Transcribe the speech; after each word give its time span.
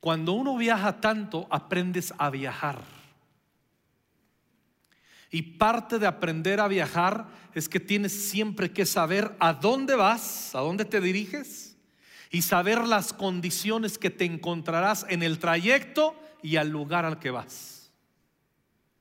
Cuando 0.00 0.32
uno 0.32 0.56
viaja 0.56 1.00
tanto, 1.00 1.46
aprendes 1.50 2.14
a 2.18 2.30
viajar. 2.30 2.82
Y 5.30 5.42
parte 5.42 5.98
de 5.98 6.06
aprender 6.06 6.60
a 6.60 6.68
viajar 6.68 7.26
es 7.52 7.68
que 7.68 7.80
tienes 7.80 8.30
siempre 8.30 8.72
que 8.72 8.86
saber 8.86 9.34
a 9.40 9.52
dónde 9.52 9.94
vas, 9.94 10.54
a 10.54 10.60
dónde 10.60 10.84
te 10.84 11.00
diriges 11.00 11.76
y 12.30 12.42
saber 12.42 12.86
las 12.86 13.12
condiciones 13.12 13.98
que 13.98 14.10
te 14.10 14.24
encontrarás 14.24 15.04
en 15.08 15.22
el 15.22 15.38
trayecto 15.38 16.14
y 16.42 16.56
al 16.56 16.68
lugar 16.68 17.04
al 17.04 17.18
que 17.18 17.30
vas, 17.30 17.90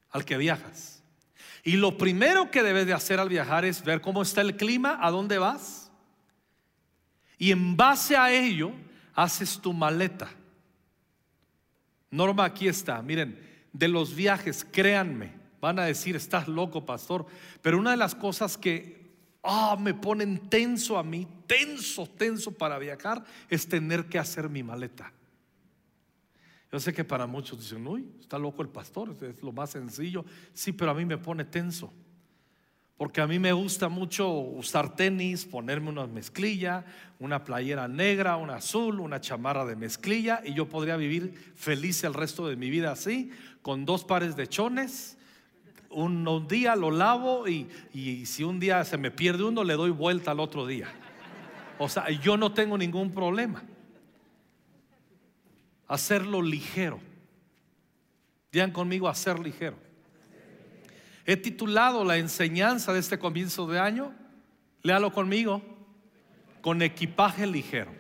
al 0.10 0.26
que 0.26 0.38
viajas. 0.38 1.04
Y 1.64 1.74
lo 1.74 1.98
primero 1.98 2.50
que 2.50 2.64
debes 2.64 2.88
de 2.88 2.94
hacer 2.94 3.20
al 3.20 3.30
viajar 3.30 3.66
es 3.66 3.84
ver 3.84 4.02
cómo 4.02 4.22
está 4.22 4.42
el 4.42 4.56
clima, 4.56 4.98
a 5.02 5.12
dónde 5.12 5.38
vas. 5.38 5.92
Y 7.38 7.52
en 7.52 7.78
base 7.78 8.18
a 8.18 8.32
ello, 8.32 8.72
haces 9.14 9.60
tu 9.60 9.74
maleta. 9.74 10.30
Norma, 12.12 12.46
aquí 12.46 12.68
está. 12.68 13.02
Miren, 13.02 13.40
de 13.74 13.88
los 13.88 14.16
viajes, 14.16 14.66
créanme, 14.72 15.34
van 15.60 15.80
a 15.80 15.86
decir, 15.86 16.16
estás 16.16 16.48
loco, 16.48 16.86
pastor. 16.86 17.26
Pero 17.62 17.78
una 17.78 17.92
de 17.92 17.98
las 17.98 18.16
cosas 18.16 18.58
que 18.58 19.08
ah, 19.44 19.78
me 19.80 19.94
ponen 19.94 20.50
tenso 20.50 20.98
a 20.98 21.04
mí, 21.04 21.28
tenso, 21.46 22.08
tenso 22.08 22.52
para 22.52 22.78
viajar, 22.80 23.24
es 23.50 23.68
tener 23.68 24.06
que 24.06 24.20
hacer 24.20 24.50
mi 24.50 24.64
maleta. 24.64 25.12
Yo 26.72 26.80
sé 26.80 26.94
que 26.94 27.04
para 27.04 27.26
muchos 27.28 27.60
dicen, 27.60 27.88
uy, 27.88 28.10
está 28.20 28.38
loco 28.38 28.62
el 28.62 28.70
pastor, 28.70 29.16
es 29.22 29.42
lo 29.42 29.54
más 29.54 29.70
sencillo. 29.70 30.26
Sí, 30.54 30.74
pero 30.74 30.92
a 30.92 30.94
mí 30.94 31.06
me 31.06 31.18
pone 31.18 31.46
tenso. 31.46 31.94
Porque 32.98 33.22
a 33.22 33.28
mí 33.28 33.38
me 33.38 33.54
gusta 33.54 33.90
mucho 33.90 34.28
usar 34.28 34.96
tenis, 34.96 35.46
ponerme 35.46 35.90
una 35.90 36.08
mezclilla, 36.08 36.84
una 37.20 37.44
playera 37.44 37.88
negra, 37.88 38.38
una 38.38 38.56
azul, 38.56 39.00
una 39.00 39.22
chamarra 39.22 39.66
de 39.66 39.76
mezclilla 39.76 40.42
y 40.44 40.56
yo 40.56 40.68
podría 40.68 40.98
vivir 40.98 41.54
feliz 41.56 42.04
el 42.04 42.16
resto 42.16 42.48
de 42.48 42.56
mi 42.56 42.72
vida 42.72 42.92
así, 42.92 43.30
con 43.62 43.86
dos 43.86 44.04
pares 44.04 44.36
de 44.36 44.48
chones. 44.48 45.16
Un, 45.92 46.48
día 46.48 46.76
lo 46.76 46.90
lavo 46.90 47.48
y, 47.48 47.70
y 47.94 48.26
si 48.26 48.44
un 48.44 48.60
día 48.60 48.84
se 48.84 48.98
me 48.98 49.12
pierde 49.12 49.44
uno, 49.44 49.64
le 49.64 49.76
doy 49.76 49.92
vuelta 49.92 50.32
al 50.32 50.40
otro 50.40 50.66
día. 50.66 50.88
O 51.78 51.88
sea, 51.88 52.10
yo 52.10 52.36
no 52.36 52.52
tengo 52.52 52.78
ningún 52.80 53.12
problema. 53.12 53.64
Hacerlo 55.88 56.42
ligero. 56.42 57.00
Digan 58.52 58.72
conmigo, 58.72 59.08
hacer 59.08 59.40
ligero. 59.40 59.87
He 61.30 61.36
titulado 61.36 62.06
la 62.06 62.16
enseñanza 62.16 62.94
de 62.94 63.02
este 63.02 63.20
comienzo 63.20 63.68
de 63.68 63.78
año, 63.78 64.16
léalo 64.82 65.12
conmigo, 65.12 65.62
con 66.62 66.82
equipaje 66.82 67.46
ligero. 67.46 67.92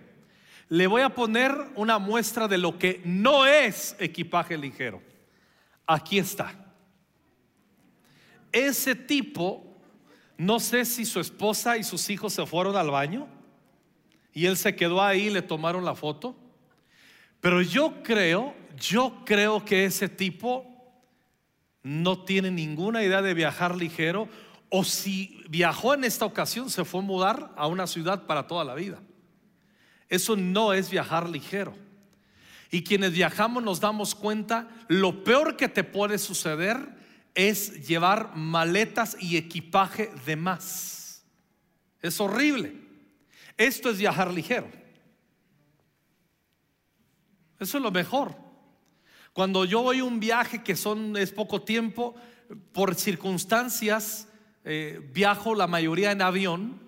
Le 0.69 0.87
voy 0.87 1.01
a 1.01 1.13
poner 1.13 1.53
una 1.75 1.99
muestra 1.99 2.47
de 2.47 2.57
lo 2.57 2.79
que 2.79 3.01
no 3.03 3.45
es 3.45 3.97
equipaje 3.99 4.57
ligero. 4.57 5.01
Aquí 5.85 6.17
está. 6.17 6.55
Ese 8.53 8.95
tipo, 8.95 9.77
no 10.37 10.61
sé 10.61 10.85
si 10.85 11.03
su 11.03 11.19
esposa 11.19 11.77
y 11.77 11.83
sus 11.83 12.09
hijos 12.09 12.31
se 12.31 12.45
fueron 12.45 12.77
al 12.77 12.91
baño 12.91 13.27
y 14.31 14.45
él 14.45 14.55
se 14.55 14.73
quedó 14.73 15.03
ahí 15.03 15.27
y 15.27 15.31
le 15.31 15.41
tomaron 15.41 15.83
la 15.83 15.95
foto. 15.95 16.33
Pero 17.41 17.61
yo 17.61 18.01
creo, 18.03 18.55
yo 18.77 19.23
creo 19.25 19.65
que 19.65 19.83
ese 19.83 20.07
tipo 20.07 20.76
no 21.83 22.23
tiene 22.23 22.51
ninguna 22.51 23.03
idea 23.03 23.21
de 23.21 23.33
viajar 23.33 23.75
ligero 23.75 24.27
o 24.69 24.83
si 24.83 25.41
viajó 25.49 25.93
en 25.93 26.03
esta 26.03 26.25
ocasión 26.25 26.69
se 26.69 26.83
fue 26.83 26.99
a 26.99 27.03
mudar 27.03 27.53
a 27.55 27.67
una 27.67 27.87
ciudad 27.87 28.25
para 28.25 28.47
toda 28.47 28.63
la 28.63 28.75
vida. 28.75 29.01
Eso 30.09 30.35
no 30.35 30.73
es 30.73 30.89
viajar 30.89 31.29
ligero. 31.29 31.75
Y 32.69 32.83
quienes 32.83 33.13
viajamos 33.13 33.63
nos 33.63 33.79
damos 33.79 34.13
cuenta, 34.13 34.67
lo 34.87 35.23
peor 35.23 35.55
que 35.55 35.69
te 35.69 35.83
puede 35.83 36.17
suceder 36.17 36.97
es 37.33 37.87
llevar 37.87 38.35
maletas 38.35 39.15
y 39.19 39.37
equipaje 39.37 40.11
de 40.25 40.35
más. 40.35 41.23
Es 42.01 42.19
horrible. 42.19 42.75
Esto 43.55 43.89
es 43.89 43.97
viajar 43.97 44.33
ligero. 44.33 44.69
Eso 47.59 47.77
es 47.77 47.83
lo 47.83 47.91
mejor. 47.91 48.46
Cuando 49.37 49.65
yo 49.65 49.83
voy 49.83 49.99
a 49.99 50.03
un 50.03 50.19
viaje 50.19 50.63
que 50.63 50.75
son, 50.75 51.15
es 51.15 51.31
poco 51.31 51.61
tiempo, 51.61 52.15
por 52.71 52.95
circunstancias, 52.95 54.27
eh, 54.63 54.99
viajo 55.13 55.53
la 55.53 55.67
mayoría 55.67 56.11
en 56.11 56.23
avión 56.23 56.81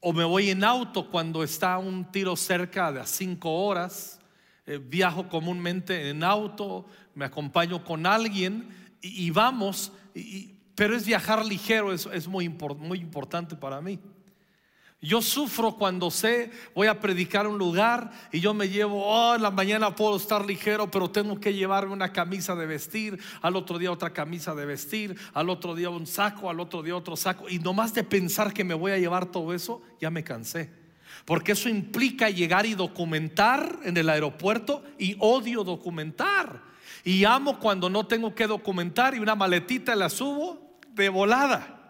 o 0.00 0.12
me 0.12 0.24
voy 0.24 0.50
en 0.50 0.64
auto 0.64 1.08
cuando 1.08 1.44
está 1.44 1.78
un 1.78 2.10
tiro 2.10 2.34
cerca 2.34 2.90
de 2.90 2.98
a 2.98 3.06
cinco 3.06 3.52
horas. 3.52 4.18
Eh, 4.66 4.80
viajo 4.82 5.28
comúnmente 5.28 6.10
en 6.10 6.24
auto, 6.24 6.86
me 7.14 7.24
acompaño 7.24 7.84
con 7.84 8.04
alguien 8.04 8.70
y, 9.00 9.30
vamos, 9.30 9.92
pero 10.74 10.96
es 10.96 11.06
viajar 11.06 11.46
ligero, 11.46 11.92
es, 11.92 12.06
es 12.06 12.26
muy, 12.26 12.48
muy 12.48 12.98
importante 12.98 13.54
para 13.54 13.80
mí. 13.80 14.00
Yo 15.04 15.20
sufro 15.20 15.72
cuando 15.72 16.12
sé, 16.12 16.52
voy 16.76 16.86
a 16.86 17.00
predicar 17.00 17.48
un 17.48 17.58
lugar 17.58 18.12
y 18.30 18.38
yo 18.38 18.54
me 18.54 18.68
llevo, 18.68 19.04
oh, 19.04 19.34
en 19.34 19.42
la 19.42 19.50
mañana 19.50 19.96
puedo 19.96 20.16
estar 20.16 20.46
ligero, 20.46 20.92
pero 20.92 21.10
tengo 21.10 21.40
que 21.40 21.52
llevarme 21.52 21.92
una 21.92 22.12
camisa 22.12 22.54
de 22.54 22.66
vestir, 22.66 23.18
al 23.40 23.56
otro 23.56 23.80
día 23.80 23.90
otra 23.90 24.12
camisa 24.12 24.54
de 24.54 24.64
vestir, 24.64 25.18
al 25.34 25.50
otro 25.50 25.74
día 25.74 25.90
un 25.90 26.06
saco, 26.06 26.48
al 26.48 26.60
otro 26.60 26.84
día 26.84 26.94
otro 26.94 27.16
saco. 27.16 27.48
Y 27.48 27.58
nomás 27.58 27.92
de 27.94 28.04
pensar 28.04 28.54
que 28.54 28.62
me 28.62 28.74
voy 28.74 28.92
a 28.92 28.98
llevar 28.98 29.26
todo 29.26 29.52
eso, 29.52 29.82
ya 30.00 30.08
me 30.08 30.22
cansé. 30.22 30.70
Porque 31.24 31.50
eso 31.50 31.68
implica 31.68 32.30
llegar 32.30 32.64
y 32.64 32.74
documentar 32.74 33.80
en 33.82 33.96
el 33.96 34.08
aeropuerto 34.08 34.84
y 34.98 35.16
odio 35.18 35.64
documentar. 35.64 36.62
Y 37.02 37.24
amo 37.24 37.58
cuando 37.58 37.90
no 37.90 38.06
tengo 38.06 38.36
que 38.36 38.46
documentar 38.46 39.16
y 39.16 39.18
una 39.18 39.34
maletita 39.34 39.96
la 39.96 40.08
subo 40.08 40.78
de 40.94 41.08
volada. 41.08 41.81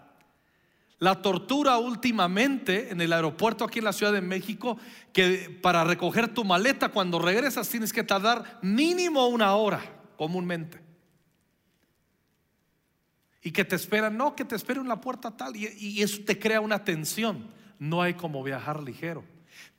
La 1.02 1.20
tortura 1.20 1.78
últimamente 1.78 2.92
en 2.92 3.00
el 3.00 3.12
aeropuerto 3.12 3.64
aquí 3.64 3.80
en 3.80 3.86
la 3.86 3.92
Ciudad 3.92 4.12
de 4.12 4.20
México, 4.20 4.78
que 5.12 5.58
para 5.60 5.82
recoger 5.82 6.32
tu 6.32 6.44
maleta 6.44 6.90
cuando 6.90 7.18
regresas 7.18 7.68
tienes 7.68 7.92
que 7.92 8.04
tardar 8.04 8.60
mínimo 8.62 9.26
una 9.26 9.52
hora 9.56 9.82
comúnmente. 10.16 10.80
Y 13.42 13.50
que 13.50 13.64
te 13.64 13.74
esperan, 13.74 14.16
no, 14.16 14.36
que 14.36 14.44
te 14.44 14.54
espere 14.54 14.78
en 14.78 14.86
la 14.86 15.00
puerta 15.00 15.36
tal, 15.36 15.56
y, 15.56 16.00
eso 16.00 16.20
te 16.24 16.38
crea 16.38 16.60
una 16.60 16.84
tensión. 16.84 17.48
No 17.80 18.00
hay 18.00 18.14
como 18.14 18.44
viajar 18.44 18.80
ligero. 18.80 19.24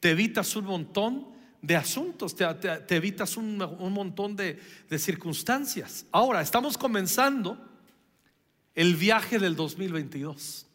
Te 0.01 0.09
evitas 0.09 0.53
un 0.57 0.65
montón 0.65 1.29
de 1.61 1.77
asuntos, 1.77 2.35
te, 2.35 2.45
evitas 2.89 3.37
un, 3.37 3.61
un 3.61 3.93
montón 3.93 4.35
de, 4.35 4.59
de 4.89 4.99
circunstancias. 4.99 6.05
Ahora, 6.11 6.41
estamos 6.41 6.77
comenzando 6.77 7.57
el 8.75 8.97
viaje 8.97 9.39
del 9.39 9.55
2022. 9.55 10.67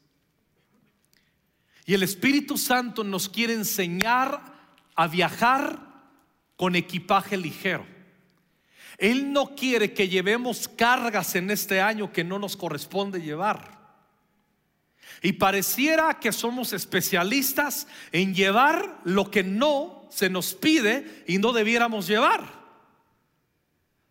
Y 1.88 1.94
el 1.94 2.02
Espíritu 2.02 2.58
Santo 2.58 3.02
nos 3.02 3.30
quiere 3.30 3.54
enseñar 3.54 4.42
a 4.94 5.08
viajar 5.08 5.78
con 6.54 6.76
equipaje 6.76 7.38
ligero. 7.38 7.86
Él 8.98 9.32
no 9.32 9.54
quiere 9.56 9.94
que 9.94 10.06
llevemos 10.06 10.68
cargas 10.68 11.34
en 11.34 11.50
este 11.50 11.80
año 11.80 12.12
que 12.12 12.24
no 12.24 12.38
nos 12.38 12.58
corresponde 12.58 13.22
llevar. 13.22 13.78
Y 15.22 15.32
pareciera 15.32 16.20
que 16.20 16.30
somos 16.30 16.74
especialistas 16.74 17.86
en 18.12 18.34
llevar 18.34 19.00
lo 19.04 19.30
que 19.30 19.42
no 19.42 20.06
se 20.10 20.28
nos 20.28 20.52
pide 20.52 21.24
y 21.26 21.38
no 21.38 21.54
debiéramos 21.54 22.06
llevar. 22.06 22.52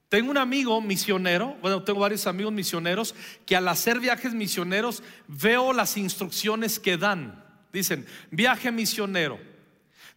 Tengo 0.09 0.31
un 0.31 0.39
amigo 0.39 0.81
misionero, 0.81 1.55
bueno, 1.61 1.83
tengo 1.83 1.99
varios 1.99 2.25
amigos 2.25 2.53
misioneros 2.53 3.13
que 3.45 3.55
al 3.55 3.67
hacer 3.67 3.99
viajes 3.99 4.33
misioneros 4.33 5.03
veo 5.27 5.73
las 5.73 5.95
instrucciones 5.95 6.79
que 6.79 6.97
dan. 6.97 7.45
Dicen, 7.77 8.07
viaje 8.31 8.71
misionero. 8.71 9.39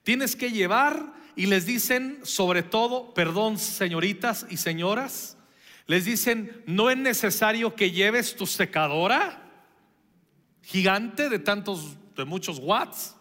Tienes 0.02 0.34
que 0.34 0.50
llevar 0.50 1.12
y 1.36 1.44
les 1.44 1.66
dicen, 1.66 2.20
sobre 2.22 2.62
todo, 2.62 3.12
perdón, 3.12 3.58
señoritas 3.58 4.46
y 4.48 4.56
señoras, 4.56 5.36
les 5.86 6.06
dicen, 6.06 6.62
no 6.64 6.88
es 6.88 6.96
necesario 6.96 7.74
que 7.74 7.90
lleves 7.90 8.34
tu 8.34 8.46
secadora 8.46 9.42
gigante 10.62 11.28
de 11.28 11.38
tantos, 11.38 11.98
de 12.16 12.24
muchos 12.24 12.58
watts. 12.60 13.14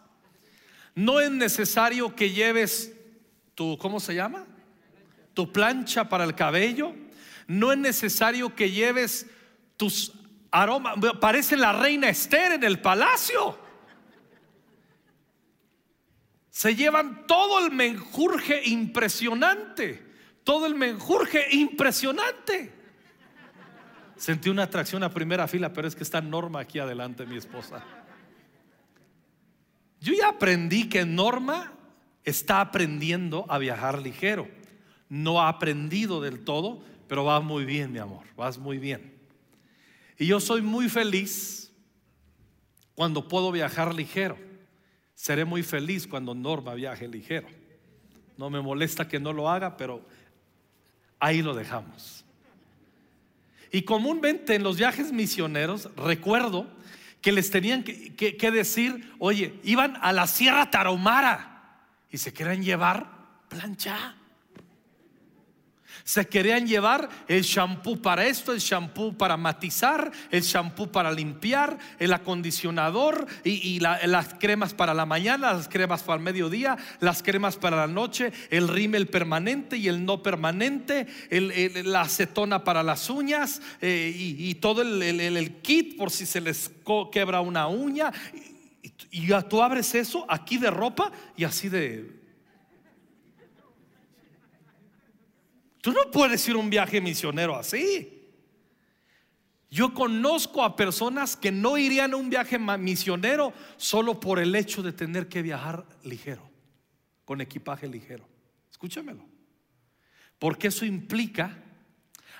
No 0.95 1.19
es 1.19 1.29
necesario 1.29 2.15
que 2.15 2.29
lleves 2.29 2.93
tu, 3.55 3.77
¿cómo 3.77 3.99
se 3.99 4.15
llama? 4.15 4.47
Tu 5.33 5.51
plancha 5.51 6.07
para 6.07 6.23
el 6.23 6.33
cabello. 6.33 6.95
No 7.45 7.73
es 7.73 7.77
necesario 7.77 8.55
que 8.55 8.71
lleves 8.71 9.25
tus 9.75 10.13
aromas. 10.49 10.95
Parece 11.19 11.57
la 11.57 11.73
reina 11.73 12.07
Esther 12.07 12.53
en 12.53 12.63
el 12.63 12.79
palacio. 12.79 13.67
Se 16.59 16.75
llevan 16.75 17.25
todo 17.25 17.65
el 17.65 17.71
menjurje 17.71 18.67
impresionante. 18.67 20.05
Todo 20.43 20.65
el 20.65 20.75
menjurje 20.75 21.55
impresionante. 21.55 22.73
Sentí 24.17 24.49
una 24.49 24.63
atracción 24.63 25.01
a 25.03 25.09
primera 25.09 25.47
fila, 25.47 25.71
pero 25.71 25.87
es 25.87 25.95
que 25.95 26.03
está 26.03 26.19
Norma 26.19 26.59
aquí 26.59 26.77
adelante, 26.77 27.25
mi 27.25 27.37
esposa. 27.37 27.81
Yo 30.01 30.13
ya 30.13 30.27
aprendí 30.27 30.89
que 30.89 31.05
Norma 31.05 31.71
está 32.25 32.59
aprendiendo 32.59 33.45
a 33.47 33.57
viajar 33.57 34.01
ligero. 34.01 34.49
no 35.07 35.39
ha 35.39 35.47
aprendido 35.47 36.19
del 36.19 36.43
todo, 36.43 36.83
pero 37.07 37.23
vas 37.23 37.41
muy 37.41 37.63
bien, 37.63 37.93
mi 37.93 37.99
amor, 37.99 38.25
vas 38.35 38.57
muy 38.57 38.79
bien. 38.79 39.17
Y 40.17 40.25
yo 40.25 40.41
soy 40.41 40.61
muy 40.61 40.89
feliz 40.89 41.71
cuando 42.95 43.29
puedo 43.29 43.49
viajar 43.53 43.95
ligero. 43.95 44.48
Seré 45.19 45.43
muy 45.43 45.63
feliz 45.63 46.07
cuando 46.07 46.33
Norma 46.33 46.73
viaje 46.75 47.05
ligero. 47.05 47.49
No 48.37 48.49
me 48.49 48.61
molesta 48.61 49.05
que 49.05 49.19
no 49.19 49.33
lo 49.33 49.49
haga, 49.49 49.75
pero 49.75 50.01
ahí 51.19 51.41
lo 51.41 51.53
dejamos. 51.53 52.23
Y 53.69 53.81
comúnmente 53.81 54.55
en 54.55 54.63
los 54.63 54.77
viajes 54.77 55.11
misioneros, 55.11 55.89
recuerdo 55.97 56.67
que 57.19 57.33
les 57.33 57.51
tenían 57.51 57.83
que, 57.83 58.51
decir, 58.53 59.13
oye, 59.19 59.59
iban 59.63 59.97
a 60.01 60.13
la 60.13 60.25
Sierra 60.25 60.71
Tarahumara 60.71 61.81
y 62.09 62.17
se 62.17 62.31
querían 62.31 62.63
llevar 62.63 63.11
plancha. 63.49 64.15
Se 66.09 66.25
querían 66.25 66.65
llevar 66.65 67.07
el 67.27 67.43
shampoo 67.43 68.01
para 68.01 68.25
esto, 68.25 68.51
el 68.51 68.57
shampoo 68.57 69.13
para 69.15 69.37
matizar, 69.37 70.11
el 70.31 70.41
shampoo 70.41 70.87
para 70.91 71.11
limpiar, 71.11 71.77
el 71.99 72.11
acondicionador 72.13 73.27
y, 73.43 73.79
las 73.79 74.33
cremas 74.39 74.73
para 74.73 74.95
la 74.95 75.05
mañana, 75.05 75.53
las 75.53 75.69
cremas 75.69 76.01
para 76.01 76.17
el 76.17 76.23
mediodía, 76.23 76.77
las 76.99 77.21
cremas 77.21 77.57
para 77.57 77.77
la 77.77 77.85
noche, 77.85 78.31
el 78.49 78.69
rímel 78.69 79.05
permanente 79.05 79.77
y 79.77 79.87
el 79.87 80.03
no 80.03 80.23
permanente, 80.23 81.05
la 81.29 82.01
acetona 82.01 82.63
para 82.63 82.81
las 82.81 83.07
uñas 83.11 83.61
eh, 83.79 84.11
y, 84.11 84.55
todo 84.55 84.81
el, 84.81 85.57
kit 85.61 85.95
por 85.95 86.09
si 86.09 86.25
se 86.25 86.41
les 86.41 86.71
quebra 87.11 87.41
una 87.41 87.67
uña. 87.67 88.11
Y, 89.11 89.27
y 89.27 89.43
tú 89.47 89.61
abres 89.61 89.93
eso 89.93 90.25
aquí 90.27 90.57
de 90.57 90.71
ropa 90.71 91.11
y 91.37 91.43
así 91.43 91.69
de 91.69 92.18
Tú 95.81 95.91
no 95.91 96.11
puedes 96.11 96.47
ir 96.47 96.55
a 96.55 96.59
un 96.59 96.69
viaje 96.69 96.99
misionero 96.99 97.55
así. 97.55 98.19
Yo 99.71 99.93
conozco 99.93 100.63
a 100.63 100.75
personas 100.75 101.35
que 101.35 101.51
no 101.51 101.77
irían 101.77 102.13
a 102.13 102.17
un 102.17 102.29
viaje 102.29 102.57
misionero 102.57 103.53
solo 103.77 104.19
por 104.19 104.39
el 104.39 104.55
hecho 104.55 104.81
de 104.81 104.93
tener 104.93 105.29
que 105.29 105.43
viajar 105.43 105.85
ligero, 106.03 106.49
con 107.23 107.39
equipaje 107.39 107.87
ligero. 107.87 108.27
Escúchamelo. 108.71 109.23
Porque 110.39 110.69
eso 110.69 110.85
implica 110.85 111.63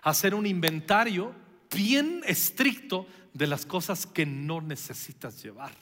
hacer 0.01 0.33
un 0.33 0.47
inventario 0.47 1.35
bien 1.69 2.23
estricto 2.25 3.05
de 3.33 3.45
las 3.45 3.65
cosas 3.65 4.07
que 4.07 4.25
no 4.25 4.59
necesitas 4.59 5.43
llevar. 5.43 5.73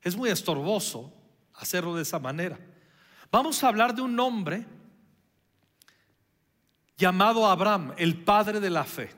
Es 0.00 0.16
muy 0.16 0.30
estorboso 0.30 1.12
hacerlo 1.54 1.94
de 1.96 2.02
esa 2.02 2.18
manera. 2.18 2.58
Vamos 3.30 3.62
a 3.62 3.68
hablar 3.68 3.94
de 3.94 4.02
un 4.02 4.18
hombre 4.18 4.66
llamado 6.96 7.46
Abraham, 7.46 7.92
el 7.96 8.22
padre 8.22 8.60
de 8.60 8.70
la 8.70 8.84
fe. 8.84 9.10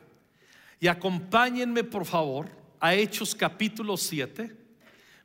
Y 0.80 0.88
acompáñenme 0.88 1.84
por 1.84 2.04
favor 2.04 2.50
a 2.80 2.94
Hechos 2.94 3.34
capítulo 3.34 3.96
7, 3.96 4.54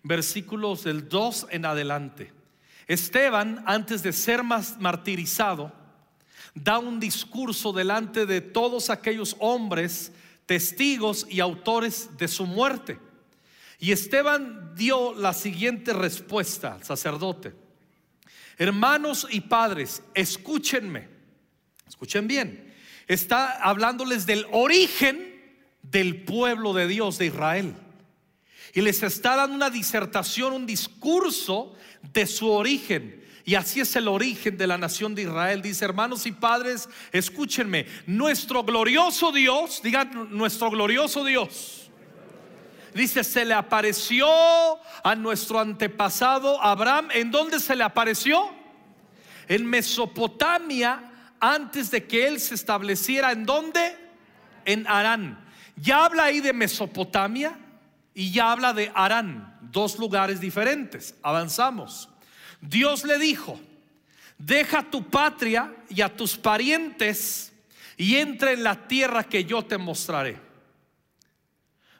versículos 0.03 0.83
del 0.83 1.07
2 1.07 1.47
en 1.49 1.65
adelante. 1.65 2.33
Esteban, 2.87 3.63
antes 3.65 4.03
de 4.03 4.13
ser 4.13 4.43
martirizado, 4.43 5.71
da 6.53 6.79
un 6.79 6.99
discurso 6.99 7.71
delante 7.71 8.25
de 8.25 8.41
todos 8.41 8.89
aquellos 8.89 9.35
hombres, 9.39 10.11
testigos 10.45 11.25
y 11.29 11.39
autores 11.39 12.17
de 12.17 12.27
su 12.27 12.45
muerte. 12.45 12.99
Y 13.79 13.91
Esteban 13.91 14.75
dio 14.75 15.13
la 15.13 15.33
siguiente 15.33 15.93
respuesta 15.93 16.75
al 16.75 16.83
sacerdote. 16.83 17.53
Hermanos 18.57 19.27
y 19.29 19.41
padres, 19.41 20.03
escúchenme. 20.13 21.10
Escuchen 21.91 22.25
bien, 22.25 22.73
está 23.05 23.51
hablándoles 23.51 24.25
del 24.25 24.47
origen 24.53 25.41
del 25.81 26.23
pueblo 26.23 26.71
de 26.71 26.87
Dios 26.87 27.17
de 27.17 27.25
Israel. 27.25 27.75
Y 28.73 28.79
les 28.79 29.03
está 29.03 29.35
dando 29.35 29.57
una 29.57 29.69
disertación, 29.69 30.53
un 30.53 30.65
discurso 30.65 31.75
de 32.13 32.25
su 32.27 32.49
origen. 32.49 33.25
Y 33.43 33.55
así 33.55 33.81
es 33.81 33.93
el 33.97 34.07
origen 34.07 34.57
de 34.57 34.67
la 34.67 34.77
nación 34.77 35.15
de 35.15 35.23
Israel. 35.23 35.61
Dice, 35.61 35.83
hermanos 35.83 36.25
y 36.25 36.31
padres, 36.31 36.87
escúchenme, 37.11 37.87
nuestro 38.07 38.63
glorioso 38.63 39.33
Dios, 39.33 39.81
digan 39.83 40.29
nuestro 40.31 40.71
glorioso 40.71 41.25
Dios. 41.25 41.91
Dice, 42.93 43.25
se 43.25 43.43
le 43.43 43.53
apareció 43.53 44.29
a 45.03 45.13
nuestro 45.15 45.59
antepasado 45.59 46.61
Abraham. 46.63 47.09
¿En 47.13 47.31
dónde 47.31 47.59
se 47.59 47.75
le 47.75 47.83
apareció? 47.83 48.49
En 49.49 49.65
Mesopotamia 49.65 51.10
antes 51.41 51.91
de 51.91 52.05
que 52.07 52.27
él 52.27 52.39
se 52.39 52.55
estableciera 52.55 53.31
en 53.31 53.45
dónde? 53.45 53.97
En 54.63 54.87
Arán. 54.87 55.43
Ya 55.75 56.05
habla 56.05 56.25
ahí 56.25 56.39
de 56.39 56.53
Mesopotamia 56.53 57.57
y 58.13 58.31
ya 58.31 58.51
habla 58.51 58.73
de 58.73 58.91
Arán, 58.93 59.57
dos 59.61 59.97
lugares 59.97 60.39
diferentes. 60.39 61.15
Avanzamos. 61.23 62.07
Dios 62.61 63.03
le 63.03 63.17
dijo, 63.17 63.59
deja 64.37 64.83
tu 64.83 65.09
patria 65.09 65.75
y 65.89 66.01
a 66.01 66.15
tus 66.15 66.37
parientes 66.37 67.51
y 67.97 68.17
entra 68.17 68.51
en 68.51 68.63
la 68.63 68.87
tierra 68.87 69.23
que 69.23 69.43
yo 69.43 69.63
te 69.63 69.77
mostraré. 69.77 70.39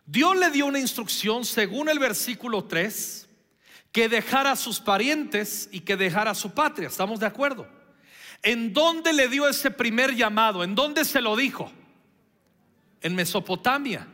Dios 0.06 0.38
le 0.38 0.52
dio 0.52 0.68
una 0.68 0.80
instrucción 0.80 1.46
según 1.46 1.90
el 1.90 1.98
versículo 1.98 2.66
3 2.66 3.28
que 3.92 4.10
dejara 4.10 4.52
a 4.52 4.56
sus 4.56 4.80
parientes 4.80 5.70
y 5.72 5.82
que 5.82 5.98
dejara 5.98 6.36
su 6.36 6.52
patria. 6.52 6.88
¿Estamos 6.88 7.20
de 7.20 7.26
acuerdo? 7.26 7.81
¿En 8.44 8.74
dónde 8.74 9.14
le 9.14 9.28
dio 9.28 9.48
ese 9.48 9.72
primer 9.72 10.16
llamado? 10.16 10.64
¿En 10.64 10.74
dónde 10.74 11.06
se 11.06 11.22
lo 11.22 11.36
dijo? 11.36 11.72
En 13.02 13.16
Mesopotamia, 13.16 14.08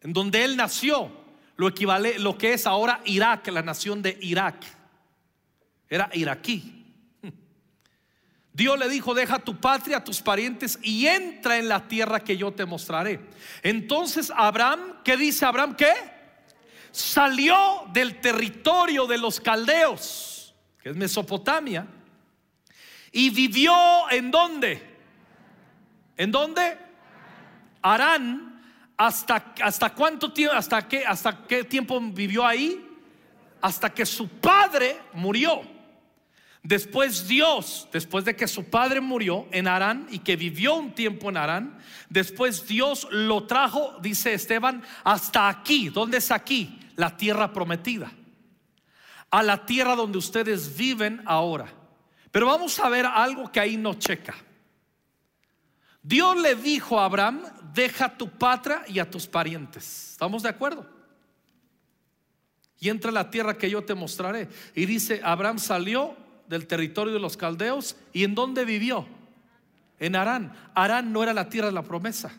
en 0.00 0.12
donde 0.12 0.44
él 0.44 0.56
nació, 0.56 1.10
lo 1.56 1.68
equivale 1.68 2.18
lo 2.18 2.38
que 2.38 2.52
es 2.52 2.66
ahora 2.66 3.00
Irak, 3.04 3.48
la 3.48 3.62
nación 3.62 4.02
de 4.02 4.18
Irak. 4.20 4.64
Era 5.88 6.08
iraquí. 6.12 6.76
Dios 8.52 8.78
le 8.78 8.88
dijo, 8.88 9.14
deja 9.14 9.38
tu 9.38 9.60
patria, 9.60 10.02
tus 10.04 10.20
parientes 10.20 10.78
y 10.82 11.06
entra 11.06 11.58
en 11.58 11.68
la 11.68 11.88
tierra 11.88 12.20
que 12.20 12.36
yo 12.36 12.52
te 12.52 12.66
mostraré. 12.66 13.20
Entonces 13.62 14.32
Abraham, 14.36 14.96
¿qué 15.04 15.16
dice 15.16 15.44
Abraham? 15.44 15.76
¿Qué? 15.76 15.92
Salió 16.92 17.84
del 17.92 18.20
territorio 18.20 19.06
de 19.06 19.18
los 19.18 19.40
caldeos, 19.40 20.54
que 20.82 20.90
es 20.90 20.96
Mesopotamia, 20.96 21.86
y 23.12 23.30
vivió 23.30 23.74
en 24.10 24.30
dónde? 24.30 24.82
¿En 26.16 26.30
dónde? 26.30 26.78
Arán. 27.82 28.46
¿Hasta, 28.96 29.54
hasta 29.62 29.94
cuánto 29.94 30.30
tiempo? 30.30 30.54
¿Hasta 30.54 30.86
qué, 30.86 31.06
¿Hasta 31.06 31.46
qué 31.46 31.64
tiempo 31.64 31.98
vivió 32.00 32.46
ahí? 32.46 32.86
Hasta 33.62 33.92
que 33.92 34.04
su 34.04 34.28
padre 34.28 34.98
murió. 35.14 35.62
Después 36.62 37.26
Dios, 37.26 37.88
después 37.90 38.26
de 38.26 38.36
que 38.36 38.46
su 38.46 38.64
padre 38.68 39.00
murió 39.00 39.48
en 39.50 39.66
Arán 39.66 40.06
y 40.10 40.18
que 40.18 40.36
vivió 40.36 40.74
un 40.74 40.94
tiempo 40.94 41.30
en 41.30 41.38
Arán, 41.38 41.78
después 42.10 42.66
Dios 42.66 43.08
lo 43.10 43.44
trajo, 43.44 43.96
dice 44.02 44.34
Esteban, 44.34 44.82
hasta 45.02 45.48
aquí. 45.48 45.88
¿Dónde 45.88 46.18
es 46.18 46.30
aquí? 46.30 46.78
La 46.96 47.16
tierra 47.16 47.54
prometida. 47.54 48.12
A 49.30 49.42
la 49.42 49.64
tierra 49.64 49.96
donde 49.96 50.18
ustedes 50.18 50.76
viven 50.76 51.22
ahora. 51.24 51.79
Pero 52.30 52.46
vamos 52.46 52.78
a 52.78 52.88
ver 52.88 53.06
algo 53.06 53.50
que 53.50 53.60
ahí 53.60 53.76
no 53.76 53.94
checa. 53.94 54.34
Dios 56.02 56.36
le 56.36 56.54
dijo 56.54 56.98
a 56.98 57.04
Abraham, 57.04 57.42
deja 57.74 58.16
tu 58.16 58.30
patria 58.30 58.82
y 58.88 58.98
a 58.98 59.10
tus 59.10 59.26
parientes. 59.26 60.12
¿Estamos 60.12 60.42
de 60.42 60.48
acuerdo? 60.48 60.86
Y 62.78 62.88
entra 62.88 63.10
a 63.10 63.14
la 63.14 63.30
tierra 63.30 63.58
que 63.58 63.68
yo 63.68 63.82
te 63.84 63.94
mostraré. 63.94 64.48
Y 64.74 64.86
dice, 64.86 65.20
Abraham 65.22 65.58
salió 65.58 66.16
del 66.48 66.66
territorio 66.66 67.12
de 67.12 67.20
los 67.20 67.36
caldeos 67.36 67.96
y 68.12 68.24
en 68.24 68.34
dónde 68.34 68.64
vivió? 68.64 69.06
En 69.98 70.16
Arán. 70.16 70.52
Arán 70.74 71.12
no 71.12 71.22
era 71.22 71.34
la 71.34 71.48
tierra 71.48 71.68
de 71.68 71.74
la 71.74 71.82
promesa. 71.82 72.32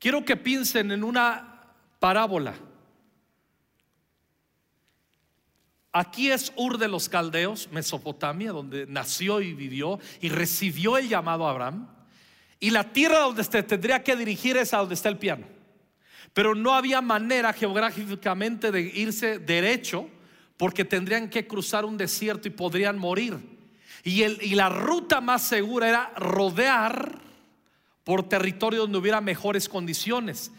Quiero 0.00 0.24
que 0.24 0.36
piensen 0.36 0.90
en 0.90 1.04
una 1.04 1.62
parábola. 2.00 2.54
Aquí 5.96 6.32
es 6.32 6.52
Ur 6.56 6.76
de 6.76 6.88
los 6.88 7.08
Caldeos, 7.08 7.68
Mesopotamia, 7.70 8.50
donde 8.50 8.84
nació 8.88 9.40
y 9.40 9.54
vivió 9.54 10.00
y 10.20 10.28
recibió 10.28 10.98
el 10.98 11.08
llamado 11.08 11.46
a 11.46 11.50
Abraham. 11.52 11.86
Y 12.58 12.70
la 12.70 12.92
tierra 12.92 13.20
donde 13.20 13.44
se 13.44 13.62
tendría 13.62 14.02
que 14.02 14.16
dirigir 14.16 14.56
es 14.56 14.74
a 14.74 14.78
donde 14.78 14.96
está 14.96 15.08
el 15.08 15.18
piano. 15.18 15.46
Pero 16.32 16.56
no 16.56 16.74
había 16.74 17.00
manera 17.00 17.52
geográficamente 17.52 18.72
de 18.72 18.80
irse 18.80 19.38
derecho 19.38 20.10
porque 20.56 20.84
tendrían 20.84 21.30
que 21.30 21.46
cruzar 21.46 21.84
un 21.84 21.96
desierto 21.96 22.48
y 22.48 22.50
podrían 22.50 22.98
morir. 22.98 23.38
Y, 24.02 24.22
el, 24.22 24.40
y 24.42 24.56
la 24.56 24.70
ruta 24.70 25.20
más 25.20 25.42
segura 25.42 25.88
era 25.88 26.12
rodear 26.16 27.20
por 28.02 28.28
territorio 28.28 28.80
donde 28.80 28.98
hubiera 28.98 29.20
mejores 29.20 29.68
condiciones. 29.68 30.50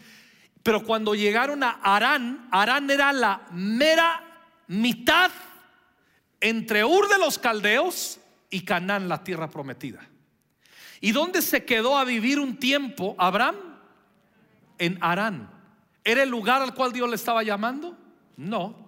Pero 0.62 0.82
cuando 0.82 1.14
llegaron 1.14 1.62
a 1.62 1.72
Arán, 1.82 2.48
Arán 2.50 2.90
era 2.90 3.12
la 3.12 3.46
mera 3.52 4.25
mitad 4.66 5.30
entre 6.40 6.84
Ur 6.84 7.08
de 7.08 7.18
los 7.18 7.38
Caldeos 7.38 8.18
y 8.50 8.64
Canaán, 8.64 9.08
la 9.08 9.24
tierra 9.24 9.48
prometida. 9.50 10.06
¿Y 11.00 11.12
dónde 11.12 11.42
se 11.42 11.64
quedó 11.64 11.98
a 11.98 12.04
vivir 12.04 12.38
un 12.38 12.56
tiempo 12.56 13.14
Abraham? 13.18 13.56
En 14.78 14.98
Arán. 15.00 15.50
¿Era 16.04 16.22
el 16.22 16.28
lugar 16.28 16.62
al 16.62 16.74
cual 16.74 16.92
Dios 16.92 17.08
le 17.08 17.16
estaba 17.16 17.42
llamando? 17.42 17.96
No. 18.36 18.86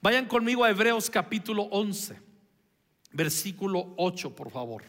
Vayan 0.00 0.26
conmigo 0.26 0.64
a 0.64 0.70
Hebreos 0.70 1.08
capítulo 1.10 1.62
11, 1.64 2.20
versículo 3.12 3.94
8, 3.96 4.34
por 4.34 4.50
favor. 4.50 4.84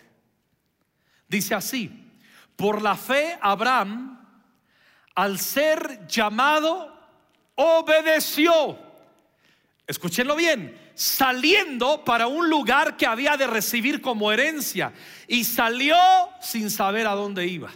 Dice 1.28 1.56
así, 1.56 2.12
por 2.56 2.82
la 2.82 2.96
fe 2.96 3.38
Abraham, 3.42 4.22
al 5.16 5.40
ser 5.40 6.06
llamado, 6.08 6.94
obedeció. 7.56 8.78
Escúchenlo 9.88 10.36
bien, 10.36 10.76
saliendo 10.96 12.04
para 12.04 12.26
un 12.26 12.50
lugar 12.50 12.98
que 12.98 13.06
había 13.06 13.38
de 13.38 13.46
recibir 13.46 14.02
como 14.02 14.32
herencia 14.32 14.94
y 15.28 15.44
salió 15.44 15.96
sin 16.42 16.72
saber 16.72 17.06
a 17.06 17.14
dónde 17.14 17.46
iba. 17.46 17.72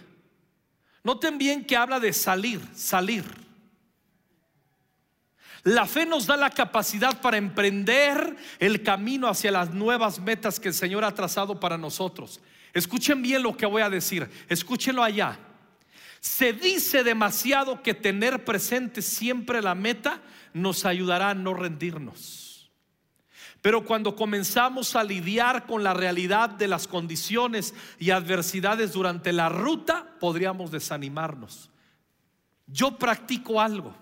Noten 1.04 1.38
bien 1.38 1.64
que 1.64 1.78
habla 1.78 2.00
de 2.00 2.12
salir, 2.12 2.62
salir. 2.74 3.24
La 5.64 5.86
fe 5.86 6.06
nos 6.06 6.26
da 6.26 6.36
la 6.36 6.50
capacidad 6.50 7.22
para 7.22 7.38
emprender 7.38 8.36
el 8.60 8.82
camino 8.82 9.28
hacia 9.28 9.52
las 9.52 9.72
nuevas 9.72 10.20
metas 10.20 10.60
que 10.60 10.70
el 10.70 10.74
Señor 10.74 11.04
ha 11.04 11.14
trazado 11.14 11.60
para 11.60 11.78
nosotros. 11.78 12.40
Escuchen 12.74 13.22
bien 13.22 13.44
lo 13.44 13.56
que 13.56 13.66
voy 13.66 13.82
a 13.82 13.90
decir, 13.90 14.28
escúchenlo 14.48 15.04
allá. 15.04 15.38
Se 16.20 16.54
dice 16.54 17.04
demasiado 17.04 17.82
que 17.82 17.94
tener 17.94 18.44
presente 18.44 19.02
siempre 19.02 19.62
la 19.62 19.76
meta 19.76 20.22
nos 20.54 20.86
ayudará 20.86 21.32
a 21.32 21.36
no 21.36 21.54
rendirnos. 21.54 22.72
Pero 23.62 23.84
cuando 23.84 24.16
comenzamos 24.16 24.96
a 24.96 25.04
lidiar 25.04 25.66
con 25.66 25.84
la 25.84 25.94
realidad 25.94 26.50
de 26.50 26.68
las 26.68 26.88
condiciones 26.88 27.74
y 27.98 28.12
adversidades 28.12 28.94
durante 28.94 29.34
la 29.34 29.50
ruta, 29.50 30.16
podríamos 30.20 30.72
desanimarnos. 30.72 31.70
Yo 32.68 32.98
practico 32.98 33.60
algo. 33.60 33.94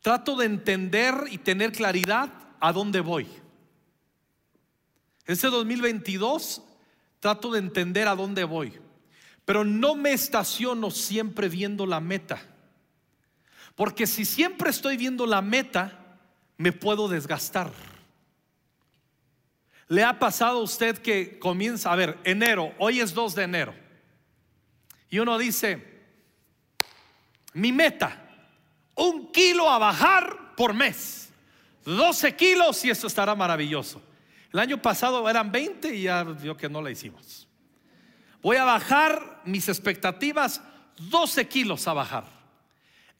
Trato 0.00 0.36
de 0.36 0.46
entender 0.46 1.26
y 1.30 1.38
tener 1.38 1.72
claridad 1.72 2.30
a 2.58 2.72
dónde 2.72 3.00
voy. 3.00 3.26
Este 5.26 5.48
2022 5.48 6.62
trato 7.20 7.52
de 7.52 7.58
entender 7.58 8.08
a 8.08 8.16
dónde 8.16 8.44
voy. 8.44 8.80
Pero 9.44 9.64
no 9.64 9.94
me 9.94 10.12
estaciono 10.12 10.90
siempre 10.90 11.48
viendo 11.48 11.86
la 11.86 12.00
meta. 12.00 12.40
Porque 13.74 14.06
si 14.06 14.24
siempre 14.24 14.70
estoy 14.70 14.96
viendo 14.96 15.26
la 15.26 15.42
meta, 15.42 16.18
me 16.56 16.72
puedo 16.72 17.08
desgastar. 17.08 17.70
¿Le 19.88 20.04
ha 20.04 20.18
pasado 20.18 20.58
a 20.58 20.62
usted 20.62 20.98
que 20.98 21.38
comienza, 21.38 21.92
a 21.92 21.96
ver, 21.96 22.18
enero, 22.24 22.74
hoy 22.78 23.00
es 23.00 23.12
2 23.12 23.34
de 23.34 23.42
enero, 23.42 23.74
y 25.10 25.18
uno 25.18 25.36
dice, 25.36 26.00
mi 27.52 27.72
meta, 27.72 28.26
un 28.94 29.30
kilo 29.30 29.68
a 29.68 29.78
bajar 29.78 30.54
por 30.56 30.72
mes, 30.72 31.30
12 31.84 32.34
kilos 32.36 32.82
y 32.84 32.90
esto 32.90 33.06
estará 33.06 33.34
maravilloso. 33.34 34.00
El 34.52 34.60
año 34.60 34.80
pasado 34.80 35.28
eran 35.28 35.50
20 35.50 35.94
y 35.94 36.02
ya 36.02 36.24
vio 36.24 36.56
que 36.56 36.68
no 36.68 36.80
la 36.80 36.90
hicimos. 36.90 37.48
Voy 38.42 38.56
a 38.56 38.64
bajar 38.64 39.42
mis 39.44 39.68
expectativas 39.68 40.62
12 40.98 41.48
kilos 41.48 41.86
a 41.88 41.92
bajar. 41.92 42.41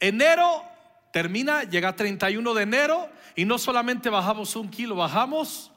Enero 0.03 0.65
termina, 1.13 1.63
llega 1.63 1.95
31 1.95 2.53
de 2.53 2.63
enero 2.63 3.09
y 3.37 3.45
no 3.45 3.57
solamente 3.57 4.09
bajamos 4.09 4.53
un 4.57 4.69
kilo, 4.69 4.97
bajamos 4.97 5.71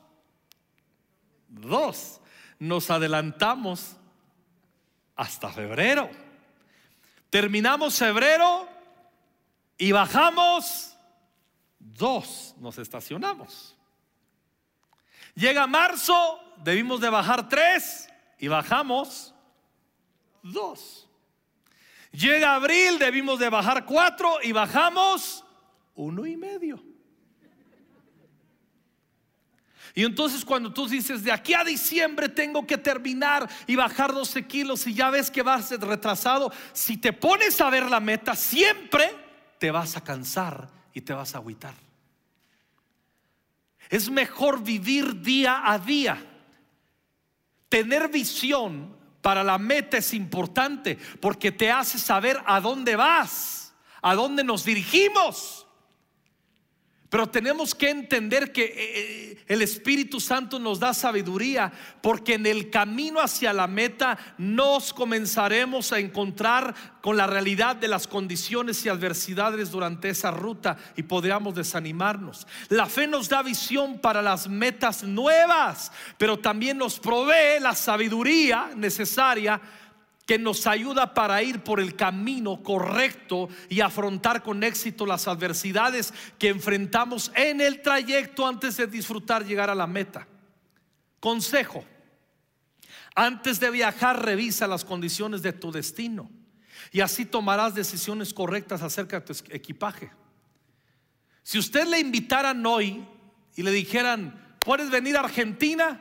dos. 1.46 2.20
Nos 2.58 2.90
adelantamos 2.90 3.94
hasta 5.14 5.48
febrero. 5.50 6.10
Terminamos 7.30 7.96
febrero 7.96 8.68
y 9.78 9.92
bajamos 9.92 10.96
dos. 11.78 12.56
Nos 12.58 12.78
estacionamos. 12.78 13.76
Llega 15.36 15.68
marzo, 15.68 16.40
debimos 16.64 17.00
de 17.00 17.10
bajar 17.10 17.48
tres 17.48 18.08
y 18.40 18.48
bajamos 18.48 19.32
dos. 20.42 21.05
Llega 22.16 22.54
abril, 22.54 22.98
debimos 22.98 23.38
de 23.38 23.50
bajar 23.50 23.84
cuatro 23.84 24.38
y 24.42 24.50
bajamos 24.50 25.44
uno 25.94 26.24
y 26.24 26.34
medio. 26.34 26.82
Y 29.94 30.02
entonces 30.02 30.42
cuando 30.42 30.72
tú 30.72 30.88
dices, 30.88 31.22
de 31.22 31.30
aquí 31.30 31.52
a 31.52 31.62
diciembre 31.62 32.30
tengo 32.30 32.66
que 32.66 32.78
terminar 32.78 33.46
y 33.66 33.76
bajar 33.76 34.14
12 34.14 34.46
kilos 34.46 34.86
y 34.86 34.94
ya 34.94 35.10
ves 35.10 35.30
que 35.30 35.42
vas 35.42 35.70
retrasado, 35.78 36.50
si 36.72 36.96
te 36.96 37.12
pones 37.12 37.60
a 37.60 37.68
ver 37.68 37.90
la 37.90 38.00
meta, 38.00 38.34
siempre 38.34 39.14
te 39.58 39.70
vas 39.70 39.96
a 39.98 40.02
cansar 40.02 40.70
y 40.94 41.02
te 41.02 41.12
vas 41.12 41.34
a 41.34 41.38
agüitar. 41.38 41.74
Es 43.90 44.08
mejor 44.08 44.62
vivir 44.62 45.20
día 45.20 45.70
a 45.70 45.78
día. 45.78 46.24
Tener 47.68 48.08
visión 48.08 48.95
para 49.26 49.42
la 49.42 49.58
meta 49.58 49.96
es 49.96 50.14
importante 50.14 50.96
porque 51.20 51.50
te 51.50 51.68
hace 51.68 51.98
saber 51.98 52.40
a 52.46 52.60
dónde 52.60 52.94
vas, 52.94 53.74
a 54.00 54.14
dónde 54.14 54.44
nos 54.44 54.64
dirigimos. 54.64 55.65
Pero 57.08 57.28
tenemos 57.28 57.74
que 57.74 57.90
entender 57.90 58.50
que 58.50 58.64
eh, 58.64 58.72
eh, 58.76 59.44
el 59.46 59.62
Espíritu 59.62 60.18
Santo 60.18 60.58
nos 60.58 60.80
da 60.80 60.92
sabiduría 60.92 61.72
porque 62.00 62.34
en 62.34 62.46
el 62.46 62.70
camino 62.70 63.20
hacia 63.20 63.52
la 63.52 63.66
meta 63.66 64.18
nos 64.38 64.92
comenzaremos 64.92 65.92
a 65.92 66.00
encontrar 66.00 66.74
con 67.00 67.16
la 67.16 67.28
realidad 67.28 67.76
de 67.76 67.86
las 67.86 68.08
condiciones 68.08 68.84
y 68.84 68.88
adversidades 68.88 69.70
durante 69.70 70.08
esa 70.08 70.32
ruta 70.32 70.76
y 70.96 71.04
podríamos 71.04 71.54
desanimarnos. 71.54 72.46
La 72.68 72.86
fe 72.86 73.06
nos 73.06 73.28
da 73.28 73.42
visión 73.42 74.00
para 74.00 74.20
las 74.20 74.48
metas 74.48 75.04
nuevas, 75.04 75.92
pero 76.18 76.38
también 76.38 76.78
nos 76.78 76.98
provee 76.98 77.60
la 77.60 77.76
sabiduría 77.76 78.70
necesaria 78.74 79.60
que 80.26 80.38
nos 80.38 80.66
ayuda 80.66 81.14
para 81.14 81.40
ir 81.42 81.60
por 81.60 81.78
el 81.78 81.94
camino 81.94 82.62
correcto 82.62 83.48
y 83.68 83.80
afrontar 83.80 84.42
con 84.42 84.64
éxito 84.64 85.06
las 85.06 85.28
adversidades 85.28 86.12
que 86.36 86.48
enfrentamos 86.48 87.30
en 87.36 87.60
el 87.60 87.80
trayecto 87.80 88.46
antes 88.46 88.76
de 88.76 88.88
disfrutar 88.88 89.46
llegar 89.46 89.70
a 89.70 89.74
la 89.74 89.86
meta. 89.86 90.26
Consejo, 91.20 91.84
antes 93.14 93.60
de 93.60 93.70
viajar 93.70 94.24
revisa 94.24 94.66
las 94.66 94.84
condiciones 94.84 95.42
de 95.42 95.52
tu 95.52 95.70
destino 95.70 96.28
y 96.90 97.00
así 97.00 97.24
tomarás 97.24 97.76
decisiones 97.76 98.34
correctas 98.34 98.82
acerca 98.82 99.20
de 99.20 99.26
tu 99.26 99.44
equipaje. 99.50 100.10
Si 101.44 101.56
usted 101.56 101.86
le 101.86 102.00
invitaran 102.00 102.66
hoy 102.66 103.06
y 103.54 103.62
le 103.62 103.70
dijeran, 103.70 104.58
¿puedes 104.64 104.90
venir 104.90 105.16
a 105.16 105.20
Argentina? 105.20 106.00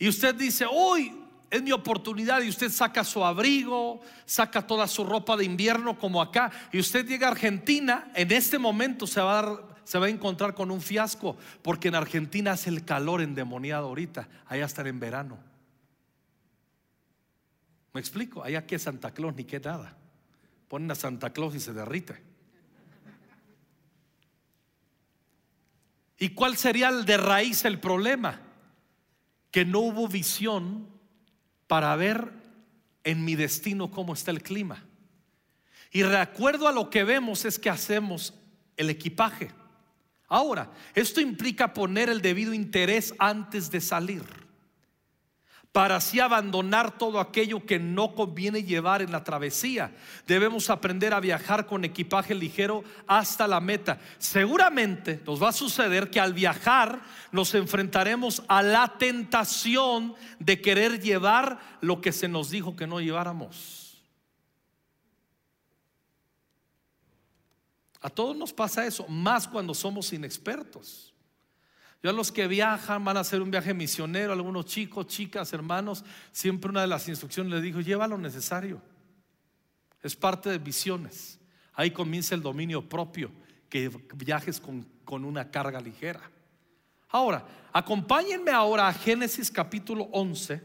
Y 0.00 0.08
usted 0.08 0.34
dice, 0.34 0.66
hoy 0.68 1.21
es 1.52 1.62
mi 1.62 1.70
oportunidad 1.70 2.40
y 2.40 2.48
usted 2.48 2.70
saca 2.70 3.04
su 3.04 3.22
abrigo, 3.22 4.00
saca 4.24 4.66
toda 4.66 4.88
su 4.88 5.04
ropa 5.04 5.36
de 5.36 5.44
invierno 5.44 5.98
como 5.98 6.22
acá 6.22 6.50
y 6.72 6.78
usted 6.78 7.06
llega 7.06 7.28
a 7.28 7.32
Argentina, 7.32 8.10
en 8.14 8.32
este 8.32 8.58
momento 8.58 9.06
se 9.06 9.20
va 9.20 9.40
a, 9.40 10.08
encontrar 10.08 10.54
con 10.54 10.70
un 10.70 10.80
fiasco 10.80 11.36
porque 11.60 11.88
en 11.88 11.94
Argentina 11.94 12.52
hace 12.52 12.70
el 12.70 12.86
calor 12.86 13.20
endemoniado 13.20 13.88
ahorita, 13.88 14.30
allá 14.46 14.64
están 14.64 14.86
en 14.86 14.98
verano. 14.98 15.38
¿Me 17.92 18.00
explico? 18.00 18.42
Allá 18.42 18.66
que 18.66 18.78
Santa 18.78 19.12
Claus 19.12 19.34
ni 19.34 19.44
que 19.44 19.60
nada. 19.60 19.94
Ponen 20.68 20.90
a 20.90 20.94
Santa 20.94 21.34
Claus 21.34 21.54
y 21.54 21.60
se 21.60 21.74
derrite. 21.74 22.22
¿Y 26.18 26.30
cuál 26.30 26.56
sería 26.56 26.90
de 26.90 27.16
raíz 27.18 27.66
el 27.66 27.78
problema? 27.78 28.40
Que 29.50 29.66
no 29.66 29.80
hubo 29.80 30.08
visión 30.08 30.91
para 31.72 31.96
ver 31.96 32.30
en 33.02 33.24
mi 33.24 33.34
destino 33.34 33.90
cómo 33.90 34.12
está 34.12 34.30
el 34.30 34.42
clima. 34.42 34.84
Y 35.90 36.02
de 36.02 36.18
acuerdo 36.18 36.68
a 36.68 36.72
lo 36.72 36.90
que 36.90 37.02
vemos 37.02 37.46
es 37.46 37.58
que 37.58 37.70
hacemos 37.70 38.34
el 38.76 38.90
equipaje. 38.90 39.50
Ahora, 40.28 40.70
esto 40.94 41.22
implica 41.22 41.72
poner 41.72 42.10
el 42.10 42.20
debido 42.20 42.52
interés 42.52 43.14
antes 43.18 43.70
de 43.70 43.80
salir 43.80 44.22
para 45.72 45.96
así 45.96 46.20
abandonar 46.20 46.98
todo 46.98 47.18
aquello 47.18 47.64
que 47.64 47.78
no 47.78 48.14
conviene 48.14 48.62
llevar 48.62 49.00
en 49.00 49.10
la 49.10 49.24
travesía. 49.24 49.94
Debemos 50.26 50.68
aprender 50.68 51.14
a 51.14 51.20
viajar 51.20 51.66
con 51.66 51.84
equipaje 51.86 52.34
ligero 52.34 52.84
hasta 53.06 53.48
la 53.48 53.58
meta. 53.58 53.98
Seguramente 54.18 55.22
nos 55.26 55.42
va 55.42 55.48
a 55.48 55.54
suceder 55.54 56.10
que 56.10 56.20
al 56.20 56.34
viajar 56.34 57.00
nos 57.32 57.54
enfrentaremos 57.54 58.42
a 58.48 58.62
la 58.62 58.98
tentación 58.98 60.14
de 60.38 60.60
querer 60.60 61.00
llevar 61.00 61.58
lo 61.80 62.02
que 62.02 62.12
se 62.12 62.28
nos 62.28 62.50
dijo 62.50 62.76
que 62.76 62.86
no 62.86 63.00
lleváramos. 63.00 64.04
A 68.02 68.10
todos 68.10 68.36
nos 68.36 68.52
pasa 68.52 68.84
eso, 68.84 69.06
más 69.08 69.48
cuando 69.48 69.72
somos 69.72 70.12
inexpertos. 70.12 71.11
Yo 72.02 72.10
a 72.10 72.12
los 72.12 72.32
que 72.32 72.48
viajan 72.48 73.04
van 73.04 73.16
a 73.16 73.20
hacer 73.20 73.40
un 73.40 73.50
viaje 73.50 73.72
misionero, 73.72 74.32
algunos 74.32 74.66
chicos, 74.66 75.06
chicas, 75.06 75.52
hermanos, 75.52 76.04
siempre 76.32 76.68
una 76.68 76.80
de 76.80 76.88
las 76.88 77.06
instrucciones 77.08 77.52
les 77.52 77.62
dijo, 77.62 77.80
lleva 77.80 78.08
lo 78.08 78.18
necesario. 78.18 78.82
Es 80.02 80.16
parte 80.16 80.50
de 80.50 80.58
visiones. 80.58 81.38
Ahí 81.74 81.92
comienza 81.92 82.34
el 82.34 82.42
dominio 82.42 82.88
propio, 82.88 83.30
que 83.68 83.88
viajes 84.16 84.58
con, 84.58 84.82
con 85.04 85.24
una 85.24 85.48
carga 85.48 85.80
ligera. 85.80 86.28
Ahora, 87.08 87.46
acompáñenme 87.72 88.50
ahora 88.50 88.88
a 88.88 88.92
Génesis 88.92 89.48
capítulo 89.48 90.08
11, 90.10 90.60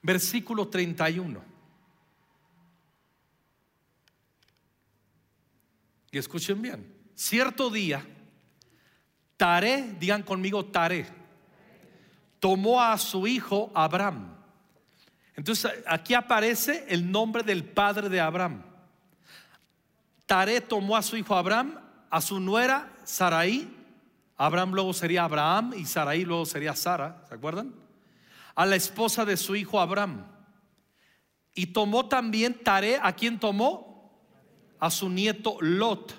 versículo 0.00 0.68
31. 0.68 1.42
Y 6.12 6.18
escuchen 6.18 6.62
bien, 6.62 6.94
cierto 7.16 7.68
día, 7.68 8.06
Taré, 9.36 9.94
digan 9.98 10.22
conmigo 10.22 10.64
Taré, 10.64 11.06
tomó 12.40 12.82
a 12.82 12.96
su 12.98 13.26
hijo 13.26 13.70
Abram. 13.74 14.34
Entonces 15.34 15.70
aquí 15.86 16.14
aparece 16.14 16.86
el 16.88 17.10
nombre 17.10 17.42
del 17.42 17.64
padre 17.64 18.08
de 18.08 18.20
Abraham. 18.20 18.62
Taré 20.24 20.60
tomó 20.60 20.96
a 20.96 21.02
su 21.02 21.16
hijo 21.16 21.34
Abraham, 21.34 21.78
a 22.10 22.20
su 22.20 22.40
nuera 22.40 22.90
Sarai. 23.04 23.68
Abraham 24.38 24.72
luego 24.72 24.92
sería 24.92 25.24
Abraham 25.24 25.74
y 25.76 25.84
Sarai 25.84 26.24
luego 26.24 26.46
sería 26.46 26.74
Sara, 26.74 27.22
¿se 27.28 27.34
acuerdan? 27.34 27.74
A 28.54 28.64
la 28.64 28.76
esposa 28.76 29.24
de 29.24 29.36
su 29.36 29.54
hijo 29.54 29.78
Abraham. 29.78 30.24
Y 31.54 31.66
tomó 31.66 32.06
también 32.06 32.54
Taré, 32.62 32.98
¿a 33.02 33.12
quién 33.12 33.38
tomó? 33.38 34.10
A 34.78 34.90
su 34.90 35.08
nieto 35.08 35.58
Lot. 35.60 36.14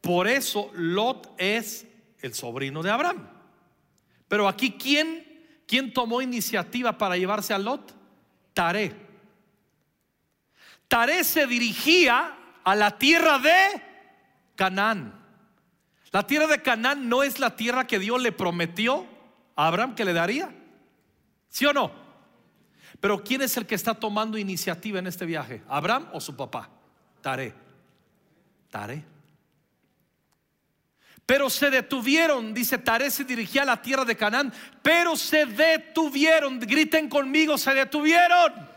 Por 0.00 0.28
eso 0.28 0.70
Lot 0.74 1.32
es 1.38 1.86
el 2.26 2.34
sobrino 2.34 2.82
de 2.82 2.90
Abraham. 2.90 3.28
Pero 4.28 4.48
aquí, 4.48 4.72
¿quién, 4.72 5.46
quién 5.66 5.92
tomó 5.92 6.20
iniciativa 6.20 6.98
para 6.98 7.16
llevarse 7.16 7.54
a 7.54 7.58
Lot? 7.58 7.94
Taré. 8.52 8.94
Taré 10.88 11.24
se 11.24 11.46
dirigía 11.46 12.36
a 12.64 12.74
la 12.74 12.98
tierra 12.98 13.38
de 13.38 13.82
Canaán. 14.54 15.14
La 16.12 16.26
tierra 16.26 16.46
de 16.46 16.62
Canaán 16.62 17.08
no 17.08 17.22
es 17.22 17.38
la 17.38 17.56
tierra 17.56 17.86
que 17.86 17.98
Dios 17.98 18.20
le 18.20 18.32
prometió 18.32 19.06
a 19.54 19.66
Abraham 19.66 19.94
que 19.94 20.04
le 20.04 20.12
daría. 20.12 20.54
¿Sí 21.48 21.66
o 21.66 21.72
no? 21.72 21.90
Pero 23.00 23.22
¿quién 23.22 23.42
es 23.42 23.56
el 23.56 23.66
que 23.66 23.74
está 23.74 23.94
tomando 23.94 24.38
iniciativa 24.38 24.98
en 24.98 25.06
este 25.06 25.26
viaje? 25.26 25.62
¿Abraham 25.68 26.08
o 26.12 26.20
su 26.20 26.36
papá? 26.36 26.70
Taré. 27.20 27.54
Taré. 28.70 29.15
Pero 31.26 31.50
se 31.50 31.70
detuvieron, 31.70 32.54
dice 32.54 32.78
Taré 32.78 33.10
se 33.10 33.24
dirigía 33.24 33.62
a 33.62 33.66
la 33.66 33.82
tierra 33.82 34.04
de 34.04 34.16
Canaán, 34.16 34.52
pero 34.80 35.16
se 35.16 35.44
detuvieron, 35.44 36.60
griten 36.60 37.08
conmigo, 37.08 37.58
se 37.58 37.74
detuvieron. 37.74 38.76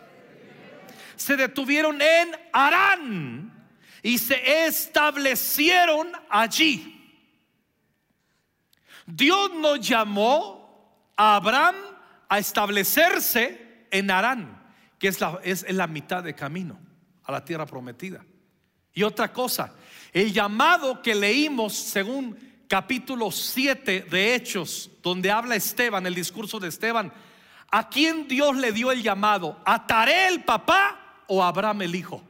Se 1.15 1.37
detuvieron 1.37 2.01
en 2.01 2.31
Arán 2.51 3.53
y 4.01 4.17
se 4.17 4.65
establecieron 4.65 6.11
allí. 6.27 6.95
Dios 9.05 9.53
nos 9.53 9.79
llamó 9.79 11.13
a 11.15 11.35
Abraham 11.35 11.75
a 12.29 12.39
establecerse 12.39 13.85
en 13.91 14.09
Arán, 14.09 14.73
que 14.97 15.07
es 15.07 15.21
la, 15.21 15.39
es 15.43 15.69
la 15.71 15.85
mitad 15.85 16.23
de 16.23 16.33
camino 16.33 16.79
a 17.25 17.31
la 17.31 17.45
tierra 17.45 17.67
prometida. 17.67 18.25
Y 18.93 19.03
otra 19.03 19.31
cosa, 19.31 19.73
el 20.13 20.33
llamado 20.33 21.01
que 21.01 21.15
leímos 21.15 21.73
según 21.73 22.37
capítulo 22.67 23.31
7 23.31 24.07
de 24.09 24.35
Hechos, 24.35 24.89
donde 25.01 25.31
habla 25.31 25.55
Esteban, 25.55 26.05
el 26.05 26.15
discurso 26.15 26.59
de 26.59 26.69
Esteban, 26.69 27.11
¿a 27.71 27.89
quién 27.89 28.27
Dios 28.27 28.55
le 28.55 28.71
dio 28.71 28.91
el 28.91 29.01
llamado? 29.01 29.59
¿A 29.65 29.85
Taré 29.85 30.27
el 30.27 30.43
papá 30.43 31.23
o 31.27 31.43
Abraham 31.43 31.83
el 31.83 31.95
hijo? 31.95 32.23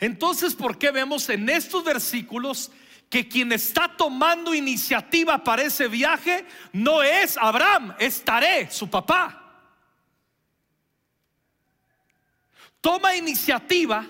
Entonces, 0.00 0.54
¿por 0.54 0.78
qué 0.78 0.90
vemos 0.90 1.28
en 1.28 1.48
estos 1.48 1.82
versículos 1.82 2.70
que 3.08 3.28
quien 3.28 3.52
está 3.52 3.96
tomando 3.96 4.54
iniciativa 4.54 5.42
para 5.42 5.62
ese 5.62 5.88
viaje 5.88 6.44
no 6.72 7.02
es 7.02 7.36
Abraham, 7.36 7.94
es 7.98 8.22
Taré, 8.22 8.70
su 8.70 8.90
papá? 8.90 9.42
Toma 12.80 13.16
iniciativa 13.16 14.06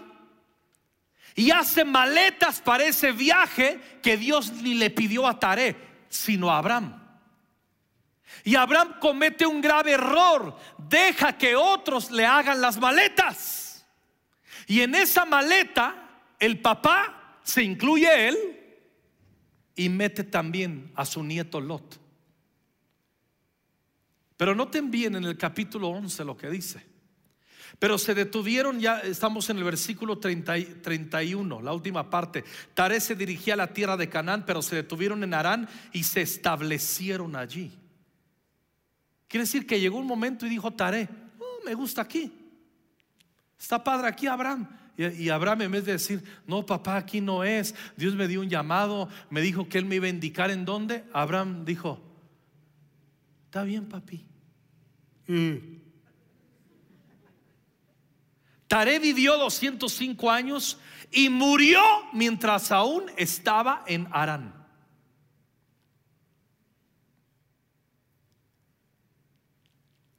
y 1.37 1.51
hace 1.51 1.85
maletas 1.85 2.63
para 2.63 2.85
ese 2.85 3.13
viaje 3.13 3.79
que 4.03 4.17
Dios 4.17 4.53
ni 4.55 4.73
le 4.73 4.89
pidió 4.89 5.27
a 5.27 5.39
Taré, 5.39 5.77
sino 6.09 6.51
a 6.51 6.57
Abraham. 6.57 7.03
Y 8.43 8.57
Abraham 8.57 8.97
comete 8.99 9.47
un 9.47 9.61
grave 9.61 9.93
error, 9.93 10.57
deja 10.79 11.37
que 11.37 11.55
otros 11.55 12.11
le 12.11 12.25
hagan 12.25 12.61
las 12.61 12.79
maletas. 12.79 13.87
Y 14.67 14.81
en 14.81 14.95
esa 14.95 15.27
maleta 15.27 16.25
el 16.39 16.61
papá 16.61 17.39
se 17.43 17.63
incluye 17.63 18.29
él 18.29 18.37
y 19.75 19.91
mete 19.91 20.25
también 20.25 20.91
a 20.97 21.05
su 21.05 21.23
nieto 21.23 21.61
Lot. 21.61 22.01
Pero 24.39 24.55
noten 24.55 24.91
bien 24.91 25.17
en 25.17 25.25
el 25.25 25.37
capítulo 25.37 25.89
11 25.89 26.25
lo 26.25 26.37
que 26.37 26.49
dice. 26.49 26.96
Pero 27.79 27.99
se 27.99 28.15
detuvieron, 28.15 28.81
ya 28.81 29.01
estamos 29.01 29.49
en 29.51 29.59
el 29.59 29.65
versículo 29.65 30.19
31, 30.19 31.63
la 31.63 31.73
última 31.73 32.09
parte. 32.09 32.45
Taré 32.75 33.01
se 33.01 33.15
dirigía 33.15 33.55
a 33.55 33.59
la 33.59 33.73
tierra 33.73 33.97
de 33.97 34.09
Canaán, 34.09 34.45
pero 34.47 34.63
se 34.63 34.77
detuvieron 34.77 35.23
en 35.25 35.35
Arán 35.35 35.69
y 35.93 36.05
se 36.05 36.23
establecieron 36.23 37.37
allí. 37.37 37.73
Quiere 39.29 39.45
decir 39.45 39.67
que 39.67 39.81
llegó 39.81 39.99
un 39.99 40.07
momento 40.07 40.47
y 40.47 40.51
dijo 40.51 40.73
Taré, 40.73 41.09
oh, 41.39 41.65
me 41.65 41.75
gusta 41.75 42.03
aquí. 42.03 42.33
Está 43.59 43.83
padre 43.83 44.09
aquí 44.09 44.27
Abraham. 44.27 44.69
Y, 44.97 45.29
Abraham 45.29 45.63
en 45.63 45.73
vez 45.73 45.85
de 45.85 45.93
decir, 45.93 46.23
no 46.47 46.65
papá, 46.65 46.97
aquí 46.97 47.21
no 47.21 47.45
es, 47.45 47.75
Dios 47.97 48.15
me 48.15 48.27
dio 48.27 48.41
un 48.41 48.49
llamado, 48.49 49.11
me 49.29 49.43
dijo 49.43 49.69
que 49.69 49.77
él 49.77 49.85
me 49.85 49.97
iba 49.97 50.07
a 50.07 50.11
indicar 50.11 50.51
en 50.51 50.65
dónde, 50.65 51.05
Abraham 51.13 51.67
dijo, 51.67 52.01
está 53.45 53.63
bien 53.63 53.87
papi. 53.87 54.25
Mm. 55.27 55.57
Taré 58.69 58.99
vivió 58.99 59.37
205 59.39 60.31
años 60.31 60.79
y 61.11 61.29
murió 61.29 61.81
mientras 62.13 62.73
aún 62.73 63.05
estaba 63.17 63.85
en 63.87 64.09
Arán. 64.11 64.55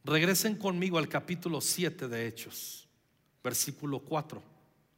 Regresen 0.04 0.56
conmigo 0.56 0.98
al 0.98 1.10
capítulo 1.10 1.60
7 1.60 2.08
de 2.08 2.28
Hechos, 2.28 2.88
versículo 3.44 4.00
4. 4.00 4.42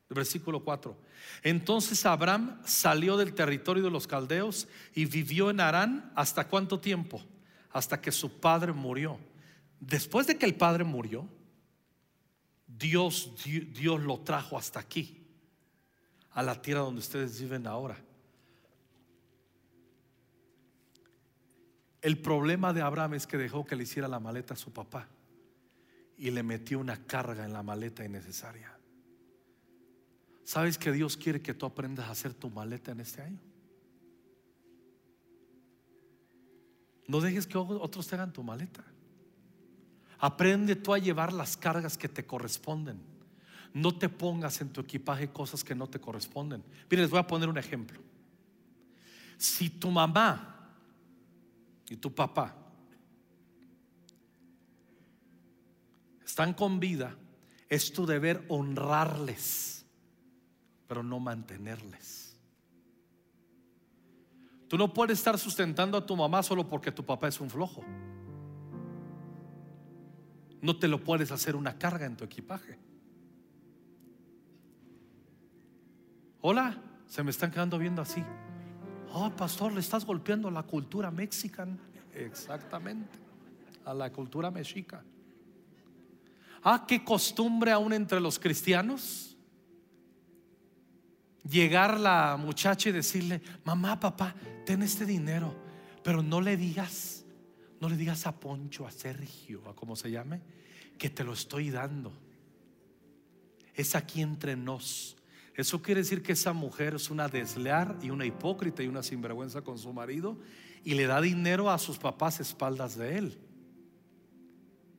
Versículo 0.09 0.63
4. 0.63 0.95
Entonces 1.43 2.05
Abraham 2.05 2.61
salió 2.65 3.17
del 3.17 3.33
territorio 3.33 3.83
de 3.83 3.89
los 3.89 4.05
caldeos 4.05 4.67
y 4.93 5.05
vivió 5.05 5.49
en 5.49 5.61
Arán 5.61 6.11
hasta 6.15 6.47
cuánto 6.47 6.79
tiempo? 6.79 7.21
Hasta 7.71 7.99
que 7.99 8.11
su 8.11 8.39
padre 8.39 8.73
murió. 8.73 9.19
Después 9.79 10.27
de 10.27 10.37
que 10.37 10.45
el 10.45 10.55
padre 10.55 10.83
murió, 10.83 11.27
Dios, 12.79 13.33
Dios 13.43 14.01
lo 14.01 14.21
trajo 14.21 14.57
hasta 14.57 14.79
aquí, 14.79 15.21
a 16.31 16.41
la 16.41 16.61
tierra 16.61 16.81
donde 16.81 16.99
ustedes 16.99 17.39
viven 17.41 17.67
ahora. 17.67 17.97
El 22.01 22.17
problema 22.19 22.71
de 22.71 22.81
Abraham 22.81 23.15
es 23.15 23.27
que 23.27 23.37
dejó 23.37 23.65
que 23.65 23.75
le 23.75 23.83
hiciera 23.83 24.07
la 24.07 24.21
maleta 24.21 24.53
a 24.53 24.57
su 24.57 24.71
papá 24.71 25.09
y 26.17 26.31
le 26.31 26.41
metió 26.41 26.79
una 26.79 27.05
carga 27.05 27.43
en 27.43 27.51
la 27.51 27.61
maleta 27.61 28.05
innecesaria. 28.05 28.73
¿Sabes 30.45 30.77
que 30.77 30.93
Dios 30.93 31.17
quiere 31.17 31.41
que 31.41 31.53
tú 31.53 31.65
aprendas 31.65 32.07
a 32.07 32.11
hacer 32.11 32.33
tu 32.33 32.49
maleta 32.49 32.93
en 32.93 33.01
este 33.01 33.21
año? 33.21 33.39
No 37.07 37.19
dejes 37.19 37.45
que 37.45 37.57
otros 37.57 38.07
te 38.07 38.15
hagan 38.15 38.31
tu 38.31 38.41
maleta. 38.41 38.83
Aprende 40.19 40.75
tú 40.75 40.93
a 40.93 40.99
llevar 40.99 41.31
las 41.31 41.55
cargas 41.55 41.97
que 41.97 42.09
te 42.09 42.25
corresponden. 42.25 42.99
No 43.73 43.97
te 43.97 44.09
pongas 44.09 44.59
en 44.61 44.69
tu 44.69 44.81
equipaje 44.81 45.29
cosas 45.29 45.63
que 45.63 45.75
no 45.75 45.87
te 45.87 45.99
corresponden. 45.99 46.63
Miren, 46.89 47.03
les 47.03 47.09
voy 47.09 47.19
a 47.19 47.27
poner 47.27 47.47
un 47.47 47.57
ejemplo. 47.57 47.99
Si 49.37 49.69
tu 49.69 49.89
mamá 49.89 50.73
y 51.87 51.95
tu 51.95 52.13
papá 52.13 52.55
están 56.25 56.53
con 56.53 56.79
vida, 56.79 57.15
es 57.69 57.93
tu 57.93 58.05
deber 58.05 58.43
honrarles, 58.49 59.85
pero 60.87 61.03
no 61.03 61.19
mantenerles. 61.19 62.37
Tú 64.67 64.77
no 64.77 64.93
puedes 64.93 65.17
estar 65.17 65.37
sustentando 65.39 65.97
a 65.97 66.05
tu 66.05 66.15
mamá 66.15 66.43
solo 66.43 66.67
porque 66.67 66.91
tu 66.91 67.05
papá 67.05 67.27
es 67.27 67.39
un 67.39 67.49
flojo. 67.49 67.83
No 70.61 70.77
te 70.77 70.87
lo 70.87 71.03
puedes 71.03 71.31
hacer 71.31 71.55
una 71.55 71.77
carga 71.77 72.05
en 72.05 72.17
tu 72.17 72.23
equipaje. 72.25 72.77
Hola, 76.41 76.81
se 77.07 77.23
me 77.23 77.31
están 77.31 77.51
quedando 77.51 77.77
viendo 77.77 78.01
así. 78.01 78.23
Oh, 79.11 79.29
pastor, 79.31 79.73
le 79.73 79.79
estás 79.79 80.05
golpeando 80.05 80.47
a 80.47 80.51
la 80.51 80.63
cultura 80.63 81.11
mexicana. 81.11 81.77
Exactamente, 82.13 83.17
a 83.85 83.93
la 83.93 84.11
cultura 84.11 84.51
mexica. 84.51 85.03
Ah, 86.61 86.85
qué 86.87 87.03
costumbre 87.03 87.71
aún 87.71 87.93
entre 87.93 88.19
los 88.19 88.37
cristianos. 88.37 89.37
Llegar 91.43 91.99
la 91.99 92.37
muchacha 92.37 92.89
y 92.89 92.91
decirle, 92.91 93.41
mamá, 93.63 93.99
papá, 93.99 94.35
ten 94.65 94.83
este 94.83 95.05
dinero, 95.05 95.55
pero 96.03 96.21
no 96.21 96.41
le 96.41 96.57
digas, 96.57 97.18
no 97.79 97.89
le 97.89 97.97
digas 97.97 98.27
a 98.27 98.39
Poncho, 98.39 98.85
a 98.85 98.91
Sergio, 98.91 99.67
a 99.69 99.75
como 99.75 99.95
se 99.95 100.11
llame, 100.11 100.41
que 100.97 101.09
te 101.09 101.23
lo 101.23 101.33
estoy 101.33 101.69
dando. 101.69 102.11
Es 103.73 103.95
aquí 103.95 104.21
entre 104.21 104.55
nos. 104.55 105.15
Eso 105.55 105.81
quiere 105.81 106.01
decir 106.01 106.21
que 106.21 106.33
esa 106.33 106.53
mujer 106.53 106.95
es 106.95 107.09
una 107.09 107.27
desleal 107.27 107.97
y 108.01 108.09
una 108.09 108.25
hipócrita 108.25 108.83
y 108.83 108.87
una 108.87 109.03
sinvergüenza 109.03 109.61
con 109.61 109.77
su 109.77 109.91
marido 109.93 110.37
y 110.83 110.93
le 110.93 111.07
da 111.07 111.21
dinero 111.21 111.69
a 111.69 111.77
sus 111.77 111.97
papás 111.97 112.39
a 112.39 112.43
espaldas 112.43 112.97
de 112.97 113.17
él. 113.17 113.37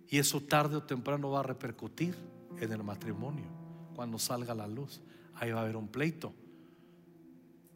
Y 0.09 0.19
eso 0.19 0.41
tarde 0.41 0.77
o 0.77 0.83
temprano 0.83 1.31
va 1.31 1.41
a 1.41 1.45
repercutir 1.45 2.15
en 2.59 2.73
el 2.73 2.83
matrimonio 2.83 3.47
cuando 3.95 4.19
salga 4.19 4.55
la 4.55 4.67
luz. 4.67 5.01
Ahí 5.35 5.53
va 5.53 5.61
a 5.61 5.63
haber 5.63 5.77
un 5.77 5.89
pleito. 5.89 6.35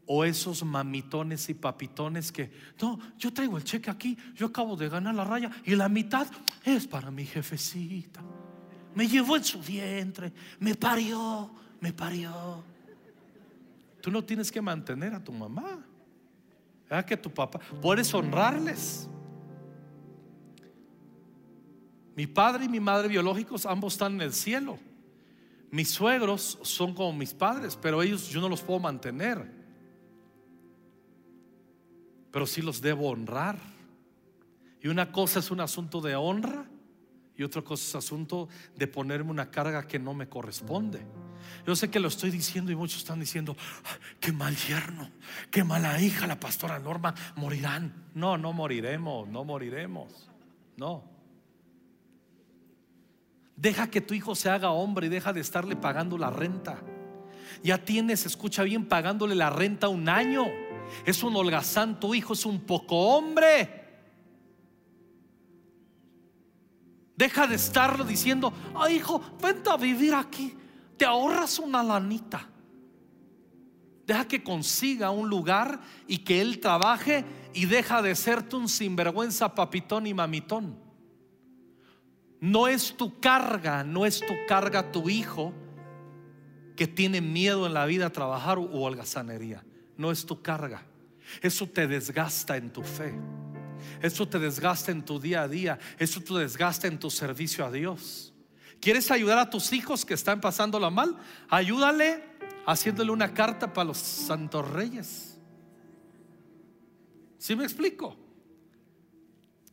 O 0.06 0.24
esos 0.24 0.62
mamitones 0.62 1.48
y 1.48 1.54
papitones 1.54 2.30
que, 2.30 2.50
no, 2.80 2.98
yo 3.18 3.32
traigo 3.32 3.56
el 3.56 3.64
cheque 3.64 3.90
aquí, 3.90 4.18
yo 4.34 4.46
acabo 4.46 4.76
de 4.76 4.88
ganar 4.88 5.14
la 5.14 5.24
raya 5.24 5.50
y 5.64 5.74
la 5.74 5.88
mitad 5.88 6.26
es 6.64 6.86
para 6.86 7.10
mi 7.10 7.24
jefecita. 7.24 8.20
Me 8.94 9.08
llevó 9.08 9.36
en 9.36 9.44
su 9.44 9.60
vientre, 9.60 10.32
me 10.60 10.74
parió, 10.74 11.50
me 11.80 11.92
parió. 11.92 12.62
Tú 14.00 14.10
no 14.10 14.22
tienes 14.22 14.52
que 14.52 14.60
mantener 14.60 15.14
a 15.14 15.24
tu 15.24 15.32
mamá. 15.32 15.84
¿Verdad 16.88 17.04
que 17.06 17.16
tu 17.16 17.32
papá? 17.32 17.58
Puedes 17.80 18.12
honrarles. 18.12 19.08
Mi 22.14 22.26
padre 22.26 22.66
y 22.66 22.68
mi 22.68 22.80
madre 22.80 23.08
biológicos 23.08 23.66
ambos 23.66 23.94
están 23.94 24.14
en 24.14 24.20
el 24.20 24.32
cielo. 24.32 24.78
Mis 25.70 25.90
suegros 25.90 26.58
son 26.62 26.94
como 26.94 27.12
mis 27.12 27.34
padres, 27.34 27.76
pero 27.80 28.02
ellos 28.02 28.28
yo 28.28 28.40
no 28.40 28.48
los 28.48 28.62
puedo 28.62 28.78
mantener. 28.78 29.50
Pero 32.34 32.48
sí 32.48 32.62
los 32.62 32.80
debo 32.80 33.10
honrar. 33.10 33.56
Y 34.82 34.88
una 34.88 35.12
cosa 35.12 35.38
es 35.38 35.52
un 35.52 35.60
asunto 35.60 36.00
de 36.00 36.16
honra 36.16 36.66
y 37.36 37.44
otra 37.44 37.62
cosa 37.62 37.84
es 37.84 37.94
asunto 37.94 38.48
de 38.74 38.88
ponerme 38.88 39.30
una 39.30 39.52
carga 39.52 39.86
que 39.86 40.00
no 40.00 40.14
me 40.14 40.28
corresponde. 40.28 41.00
Yo 41.64 41.76
sé 41.76 41.90
que 41.90 42.00
lo 42.00 42.08
estoy 42.08 42.32
diciendo 42.32 42.72
y 42.72 42.74
muchos 42.74 42.98
están 42.98 43.20
diciendo, 43.20 43.56
qué 44.18 44.32
mal 44.32 44.56
yerno, 44.56 45.12
qué 45.52 45.62
mala 45.62 46.00
hija 46.00 46.26
la 46.26 46.40
pastora 46.40 46.80
Norma, 46.80 47.14
morirán. 47.36 48.10
No, 48.14 48.36
no 48.36 48.52
moriremos, 48.52 49.28
no 49.28 49.44
moriremos. 49.44 50.28
No. 50.76 51.04
Deja 53.54 53.88
que 53.88 54.00
tu 54.00 54.12
hijo 54.12 54.34
se 54.34 54.50
haga 54.50 54.70
hombre 54.70 55.06
y 55.06 55.10
deja 55.10 55.32
de 55.32 55.40
estarle 55.40 55.76
pagando 55.76 56.18
la 56.18 56.30
renta. 56.30 56.82
Ya 57.62 57.78
tienes, 57.78 58.26
escucha 58.26 58.64
bien, 58.64 58.86
pagándole 58.86 59.36
la 59.36 59.50
renta 59.50 59.86
un 59.86 60.08
año. 60.08 60.46
Es 61.04 61.22
un 61.22 61.36
holgazán, 61.36 61.98
tu 61.98 62.14
hijo 62.14 62.32
es 62.32 62.46
un 62.46 62.60
poco 62.60 62.96
hombre. 62.96 63.84
Deja 67.16 67.46
de 67.46 67.54
estarlo 67.54 68.04
diciendo, 68.04 68.52
ay 68.74 68.96
hijo, 68.96 69.20
vente 69.40 69.70
a 69.70 69.76
vivir 69.76 70.14
aquí. 70.14 70.54
Te 70.96 71.04
ahorras 71.04 71.58
una 71.58 71.82
lanita. 71.82 72.48
Deja 74.06 74.28
que 74.28 74.42
consiga 74.42 75.10
un 75.10 75.28
lugar 75.28 75.80
y 76.06 76.18
que 76.18 76.40
él 76.40 76.60
trabaje 76.60 77.24
y 77.54 77.66
deja 77.66 78.02
de 78.02 78.14
serte 78.14 78.56
un 78.56 78.68
sinvergüenza 78.68 79.54
papitón 79.54 80.06
y 80.06 80.14
mamitón. 80.14 80.78
No 82.40 82.68
es 82.68 82.94
tu 82.96 83.18
carga, 83.20 83.84
no 83.84 84.04
es 84.04 84.20
tu 84.20 84.34
carga 84.46 84.92
tu 84.92 85.08
hijo 85.08 85.54
que 86.76 86.86
tiene 86.86 87.20
miedo 87.20 87.66
en 87.66 87.72
la 87.72 87.86
vida 87.86 88.06
a 88.06 88.10
trabajar 88.10 88.58
o 88.58 88.64
holgazanería. 88.64 89.64
No 89.96 90.10
es 90.10 90.26
tu 90.26 90.42
carga. 90.42 90.82
Eso 91.40 91.68
te 91.68 91.86
desgasta 91.86 92.56
en 92.56 92.72
tu 92.72 92.82
fe. 92.82 93.14
Eso 94.02 94.26
te 94.28 94.38
desgasta 94.38 94.92
en 94.92 95.04
tu 95.04 95.20
día 95.20 95.42
a 95.42 95.48
día. 95.48 95.78
Eso 95.98 96.20
te 96.20 96.34
desgasta 96.34 96.86
en 96.86 96.98
tu 96.98 97.10
servicio 97.10 97.64
a 97.64 97.70
Dios. 97.70 98.32
¿Quieres 98.80 99.10
ayudar 99.10 99.38
a 99.38 99.50
tus 99.50 99.72
hijos 99.72 100.04
que 100.04 100.14
están 100.14 100.40
pasándola 100.40 100.90
mal? 100.90 101.16
Ayúdale 101.48 102.22
haciéndole 102.66 103.10
una 103.10 103.32
carta 103.32 103.72
para 103.72 103.86
los 103.86 103.98
santos 103.98 104.70
reyes. 104.70 105.38
¿Sí 107.38 107.56
me 107.56 107.64
explico? 107.64 108.16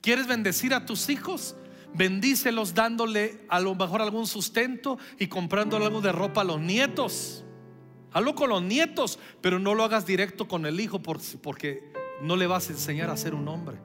¿Quieres 0.01 0.27
bendecir 0.27 0.73
a 0.73 0.85
tus 0.85 1.09
hijos? 1.09 1.55
Bendícelos 1.93 2.73
dándole 2.73 3.45
a 3.49 3.59
lo 3.59 3.75
mejor 3.75 4.01
algún 4.01 4.27
sustento 4.27 4.97
y 5.19 5.27
comprándole 5.27 5.85
algo 5.85 6.01
de 6.01 6.11
ropa 6.11 6.41
a 6.41 6.45
los 6.45 6.59
nietos. 6.59 7.43
Hazlo 8.11 8.35
con 8.35 8.49
los 8.49 8.61
nietos, 8.61 9.19
pero 9.41 9.59
no 9.59 9.73
lo 9.73 9.83
hagas 9.83 10.05
directo 10.05 10.47
con 10.47 10.65
el 10.65 10.79
hijo 10.79 11.01
porque 11.01 11.91
no 12.21 12.35
le 12.35 12.47
vas 12.47 12.69
a 12.69 12.73
enseñar 12.73 13.09
a 13.09 13.17
ser 13.17 13.33
un 13.33 13.47
hombre. 13.47 13.79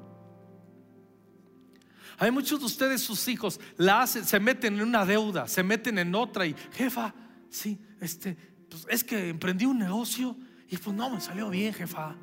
Hay 2.18 2.30
muchos 2.30 2.60
de 2.60 2.66
ustedes, 2.66 3.02
sus 3.02 3.28
hijos, 3.28 3.60
la 3.76 4.02
hacen, 4.02 4.24
se 4.24 4.40
meten 4.40 4.74
en 4.74 4.82
una 4.82 5.04
deuda, 5.04 5.46
se 5.48 5.62
meten 5.62 5.98
en 5.98 6.14
otra 6.14 6.46
y, 6.46 6.54
jefa, 6.72 7.14
sí, 7.50 7.78
este, 8.00 8.36
pues 8.70 8.86
es 8.88 9.04
que 9.04 9.28
emprendí 9.28 9.66
un 9.66 9.78
negocio 9.78 10.36
y 10.68 10.76
pues 10.78 10.96
no 10.96 11.10
me 11.10 11.20
salió 11.20 11.50
bien, 11.50 11.74
jefa. 11.74 12.16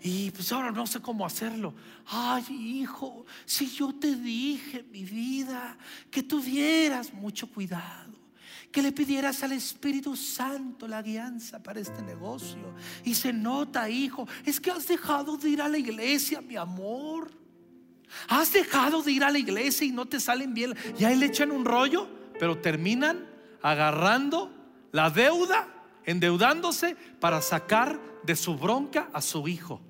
Y 0.00 0.30
pues 0.30 0.52
ahora 0.52 0.70
no 0.70 0.86
sé 0.86 1.00
cómo 1.00 1.26
hacerlo. 1.26 1.74
Ay, 2.06 2.44
hijo, 2.50 3.26
si 3.44 3.68
yo 3.68 3.92
te 3.94 4.14
dije, 4.14 4.84
mi 4.84 5.04
vida, 5.04 5.76
que 6.10 6.22
tuvieras 6.22 7.12
mucho 7.12 7.50
cuidado, 7.50 8.05
que 8.72 8.82
le 8.82 8.92
pidieras 8.92 9.42
al 9.42 9.52
Espíritu 9.52 10.16
Santo 10.16 10.86
la 10.86 11.02
guianza 11.02 11.62
para 11.62 11.80
este 11.80 12.02
negocio. 12.02 12.74
Y 13.04 13.14
se 13.14 13.32
nota, 13.32 13.88
hijo, 13.88 14.28
es 14.44 14.60
que 14.60 14.70
has 14.70 14.86
dejado 14.86 15.36
de 15.36 15.50
ir 15.50 15.62
a 15.62 15.68
la 15.68 15.78
iglesia, 15.78 16.40
mi 16.40 16.56
amor. 16.56 17.30
Has 18.28 18.52
dejado 18.52 19.02
de 19.02 19.12
ir 19.12 19.24
a 19.24 19.30
la 19.30 19.38
iglesia 19.38 19.86
y 19.86 19.92
no 19.92 20.06
te 20.06 20.20
salen 20.20 20.54
bien. 20.54 20.74
Y 20.98 21.04
ahí 21.04 21.16
le 21.16 21.26
echan 21.26 21.50
un 21.50 21.64
rollo, 21.64 22.08
pero 22.38 22.58
terminan 22.58 23.26
agarrando 23.62 24.52
la 24.92 25.10
deuda, 25.10 25.68
endeudándose 26.04 26.96
para 27.20 27.40
sacar 27.40 28.00
de 28.24 28.36
su 28.36 28.56
bronca 28.56 29.08
a 29.12 29.20
su 29.20 29.48
hijo 29.48 29.80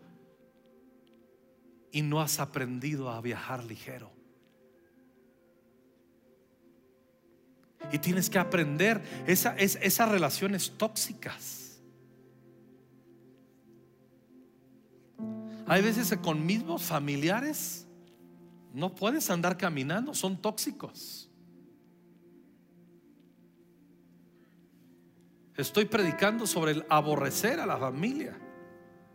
y 1.96 2.02
no 2.02 2.20
has 2.20 2.40
aprendido 2.40 3.10
a 3.10 3.22
viajar 3.22 3.64
ligero. 3.64 4.15
Y 7.92 7.98
tienes 7.98 8.30
que 8.30 8.38
aprender 8.38 9.02
esa, 9.26 9.56
esas 9.56 10.08
relaciones 10.08 10.72
tóxicas. 10.76 11.80
Hay 15.66 15.82
veces 15.82 16.10
que 16.10 16.18
con 16.18 16.46
mismos 16.46 16.82
familiares 16.82 17.86
no 18.72 18.94
puedes 18.94 19.30
andar 19.30 19.56
caminando, 19.56 20.14
son 20.14 20.36
tóxicos. 20.36 21.28
Estoy 25.56 25.86
predicando 25.86 26.46
sobre 26.46 26.72
el 26.72 26.86
aborrecer 26.88 27.58
a 27.58 27.66
la 27.66 27.78
familia, 27.78 28.38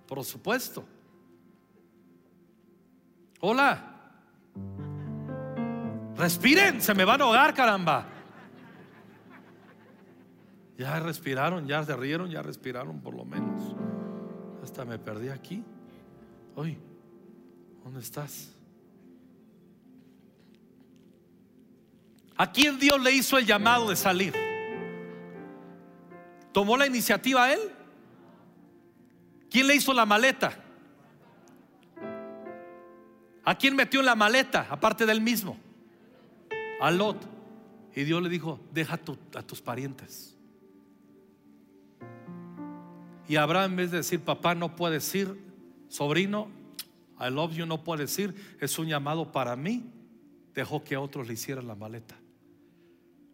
por 0.07 0.23
supuesto. 0.25 0.83
Hola. 3.39 3.87
Respiren, 6.15 6.81
se 6.81 6.93
me 6.93 7.05
van 7.05 7.21
a 7.21 7.25
ahogar, 7.25 7.53
caramba. 7.53 8.07
Ya 10.81 10.99
respiraron, 10.99 11.67
ya 11.67 11.83
se 11.83 11.95
rieron, 11.95 12.31
ya 12.31 12.41
respiraron 12.41 13.01
por 13.01 13.13
lo 13.13 13.23
menos. 13.23 13.75
Hasta 14.63 14.83
me 14.83 14.97
perdí 14.97 15.29
aquí. 15.29 15.63
Oye, 16.55 16.75
¿dónde 17.83 17.99
estás? 17.99 18.55
¿A 22.35 22.51
quién 22.51 22.79
Dios 22.79 22.99
le 22.99 23.11
hizo 23.11 23.37
el 23.37 23.45
llamado 23.45 23.91
de 23.91 23.95
salir? 23.95 24.33
¿Tomó 26.51 26.75
la 26.75 26.87
iniciativa 26.87 27.43
a 27.43 27.53
él? 27.53 27.59
¿Quién 29.51 29.67
le 29.67 29.75
hizo 29.75 29.93
la 29.93 30.07
maleta? 30.07 30.51
¿A 33.43 33.55
quién 33.55 33.75
metió 33.75 33.99
en 33.99 34.07
la 34.07 34.15
maleta, 34.15 34.65
aparte 34.67 35.05
del 35.05 35.21
mismo? 35.21 35.59
A 36.79 36.89
Lot. 36.89 37.17
Y 37.95 38.03
Dios 38.03 38.19
le 38.23 38.29
dijo, 38.29 38.59
deja 38.71 38.95
a 39.35 39.43
tus 39.43 39.61
parientes. 39.61 40.40
Y 43.31 43.37
Abraham 43.37 43.71
en 43.71 43.77
vez 43.77 43.91
de 43.91 43.97
decir, 43.99 44.19
papá 44.19 44.55
no 44.55 44.75
puede 44.75 44.95
decir, 44.95 45.41
sobrino, 45.87 46.49
I 47.17 47.31
love 47.31 47.53
you 47.53 47.65
no 47.65 47.81
puede 47.81 48.01
decir, 48.01 48.35
es 48.59 48.77
un 48.77 48.87
llamado 48.87 49.31
para 49.31 49.55
mí, 49.55 49.89
dejó 50.53 50.83
que 50.83 50.97
otros 50.97 51.29
le 51.29 51.35
hicieran 51.35 51.65
la 51.65 51.75
maleta. 51.75 52.17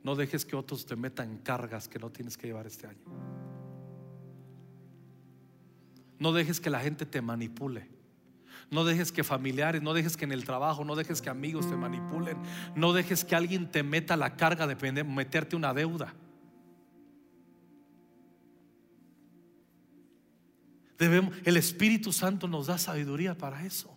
No 0.04 0.16
dejes 0.16 0.46
que 0.46 0.56
otros 0.56 0.86
te 0.86 0.96
metan 0.96 1.40
cargas 1.40 1.88
que 1.88 1.98
no 1.98 2.12
tienes 2.12 2.38
que 2.38 2.46
llevar 2.46 2.68
este 2.68 2.86
año. 2.86 3.02
No 6.20 6.32
dejes 6.32 6.62
que 6.62 6.70
la 6.70 6.82
gente 6.82 7.08
te 7.08 7.20
manipule. 7.24 7.90
No 8.70 8.86
dejes 8.86 9.12
que 9.12 9.24
familiares, 9.24 9.82
no 9.82 9.96
dejes 9.96 10.16
que 10.16 10.26
en 10.26 10.32
el 10.32 10.46
trabajo, 10.46 10.86
no 10.86 10.96
dejes 10.96 11.24
que 11.24 11.32
amigos 11.32 11.68
te 11.68 11.76
manipulen. 11.76 12.38
No 12.76 12.94
dejes 12.94 13.26
que 13.26 13.36
alguien 13.36 13.72
te 13.72 13.82
meta 13.82 14.16
la 14.16 14.36
carga 14.36 14.68
de 14.68 15.04
meterte 15.04 15.56
una 15.56 15.74
deuda. 15.74 16.14
Debemos, 20.98 21.36
el 21.46 21.58
Espíritu 21.58 22.12
Santo 22.12 22.48
nos 22.48 22.68
da 22.68 22.78
sabiduría 22.78 23.38
para 23.38 23.66
eso. 23.66 23.96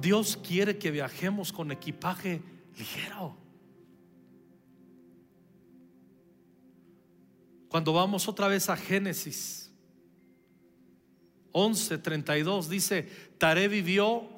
Dios 0.00 0.36
quiere 0.36 0.78
que 0.78 0.90
viajemos 0.90 1.52
con 1.52 1.70
equipaje 1.70 2.42
ligero. 2.76 3.36
Cuando 7.68 7.92
vamos 7.92 8.28
otra 8.28 8.48
vez 8.48 8.68
a 8.68 8.76
Génesis 8.76 9.70
11:32 11.52 12.68
dice, 12.68 13.08
Taré 13.38 13.68
vivió 13.68 14.28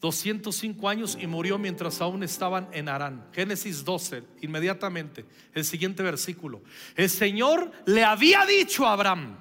205 0.00 0.88
años 0.88 1.16
y 1.20 1.26
murió 1.26 1.58
mientras 1.58 2.00
aún 2.00 2.22
estaban 2.22 2.68
en 2.72 2.88
Arán. 2.88 3.24
Génesis 3.32 3.84
12, 3.84 4.24
inmediatamente, 4.40 5.24
el 5.54 5.64
siguiente 5.64 6.02
versículo. 6.02 6.62
El 6.96 7.10
Señor 7.10 7.70
le 7.86 8.04
había 8.04 8.44
dicho 8.44 8.86
a 8.86 8.94
Abraham, 8.94 9.38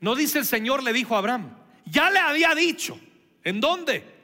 no 0.00 0.14
dice 0.14 0.38
el 0.38 0.46
Señor 0.46 0.82
le 0.82 0.92
dijo 0.92 1.14
a 1.14 1.18
Abraham, 1.18 1.56
ya 1.84 2.10
le 2.10 2.18
había 2.18 2.54
dicho, 2.54 2.98
¿en 3.44 3.60
dónde? 3.60 4.16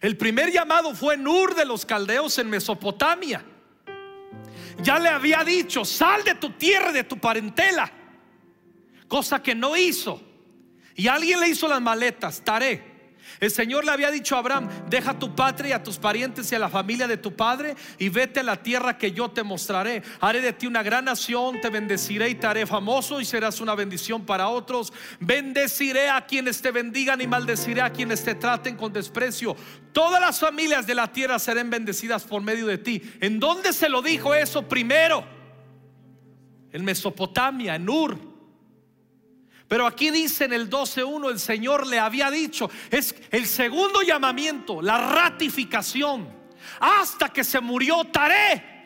El 0.00 0.16
primer 0.16 0.52
llamado 0.52 0.94
fue 0.94 1.14
en 1.14 1.26
Ur 1.26 1.54
de 1.54 1.64
los 1.64 1.86
Caldeos 1.86 2.38
en 2.38 2.50
Mesopotamia. 2.50 3.44
Ya 4.82 4.98
le 4.98 5.08
había 5.08 5.42
dicho, 5.42 5.84
sal 5.84 6.22
de 6.22 6.34
tu 6.34 6.50
tierra, 6.50 6.92
de 6.92 7.04
tu 7.04 7.18
parentela. 7.18 7.90
Cosa 9.08 9.42
que 9.42 9.54
no 9.54 9.76
hizo. 9.76 10.22
Y 10.94 11.08
alguien 11.08 11.40
le 11.40 11.48
hizo 11.48 11.66
las 11.68 11.80
maletas, 11.80 12.42
Taré. 12.44 12.95
El 13.40 13.50
Señor 13.50 13.84
le 13.84 13.90
había 13.90 14.10
dicho 14.10 14.36
a 14.36 14.38
Abraham, 14.38 14.68
deja 14.88 15.18
tu 15.18 15.34
patria, 15.34 15.76
a 15.76 15.82
tus 15.82 15.98
parientes 15.98 16.50
y 16.50 16.54
a 16.54 16.58
la 16.58 16.68
familia 16.68 17.06
de 17.06 17.16
tu 17.16 17.34
padre 17.34 17.76
y 17.98 18.08
vete 18.08 18.40
a 18.40 18.42
la 18.42 18.62
tierra 18.62 18.96
que 18.96 19.12
yo 19.12 19.30
te 19.30 19.42
mostraré. 19.42 20.02
Haré 20.20 20.40
de 20.40 20.52
ti 20.52 20.66
una 20.66 20.82
gran 20.82 21.04
nación, 21.04 21.60
te 21.60 21.68
bendeciré 21.68 22.30
y 22.30 22.34
te 22.34 22.46
haré 22.46 22.66
famoso 22.66 23.20
y 23.20 23.24
serás 23.24 23.60
una 23.60 23.74
bendición 23.74 24.24
para 24.24 24.48
otros. 24.48 24.92
Bendeciré 25.20 26.08
a 26.08 26.24
quienes 26.26 26.62
te 26.62 26.70
bendigan 26.70 27.20
y 27.20 27.26
maldeciré 27.26 27.82
a 27.82 27.92
quienes 27.92 28.24
te 28.24 28.34
traten 28.34 28.76
con 28.76 28.92
desprecio. 28.92 29.56
Todas 29.92 30.20
las 30.20 30.38
familias 30.38 30.86
de 30.86 30.94
la 30.94 31.10
tierra 31.12 31.38
serán 31.38 31.70
bendecidas 31.70 32.24
por 32.24 32.42
medio 32.42 32.66
de 32.66 32.78
ti. 32.78 33.02
¿En 33.20 33.40
dónde 33.40 33.72
se 33.72 33.88
lo 33.88 34.02
dijo 34.02 34.34
eso 34.34 34.62
primero? 34.62 35.24
En 36.72 36.84
Mesopotamia, 36.84 37.74
en 37.74 37.88
Ur. 37.88 38.35
Pero 39.68 39.86
aquí 39.86 40.10
dice 40.10 40.44
en 40.44 40.52
el 40.52 40.70
12.1, 40.70 41.30
el 41.30 41.40
Señor 41.40 41.86
le 41.86 41.98
había 41.98 42.30
dicho, 42.30 42.70
es 42.90 43.14
el 43.30 43.46
segundo 43.46 44.02
llamamiento, 44.02 44.80
la 44.80 45.10
ratificación, 45.10 46.28
hasta 46.78 47.30
que 47.30 47.42
se 47.42 47.60
murió 47.60 48.04
Taré. 48.04 48.76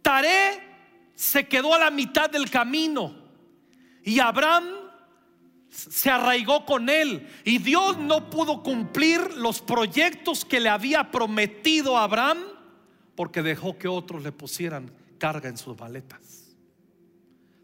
Taré 0.00 0.70
se 1.14 1.46
quedó 1.46 1.74
a 1.74 1.78
la 1.78 1.90
mitad 1.90 2.30
del 2.30 2.50
camino 2.50 3.14
y 4.02 4.18
Abraham 4.18 4.64
se 5.68 6.10
arraigó 6.10 6.64
con 6.64 6.88
él 6.88 7.28
y 7.44 7.58
Dios 7.58 7.98
no 7.98 8.30
pudo 8.30 8.62
cumplir 8.62 9.34
los 9.36 9.60
proyectos 9.60 10.46
que 10.46 10.58
le 10.58 10.70
había 10.70 11.10
prometido 11.10 11.98
a 11.98 12.04
Abraham 12.04 12.38
porque 13.14 13.42
dejó 13.42 13.76
que 13.76 13.88
otros 13.88 14.22
le 14.22 14.32
pusieran 14.32 14.90
carga 15.18 15.50
en 15.50 15.58
sus 15.58 15.78
maletas. 15.78 16.29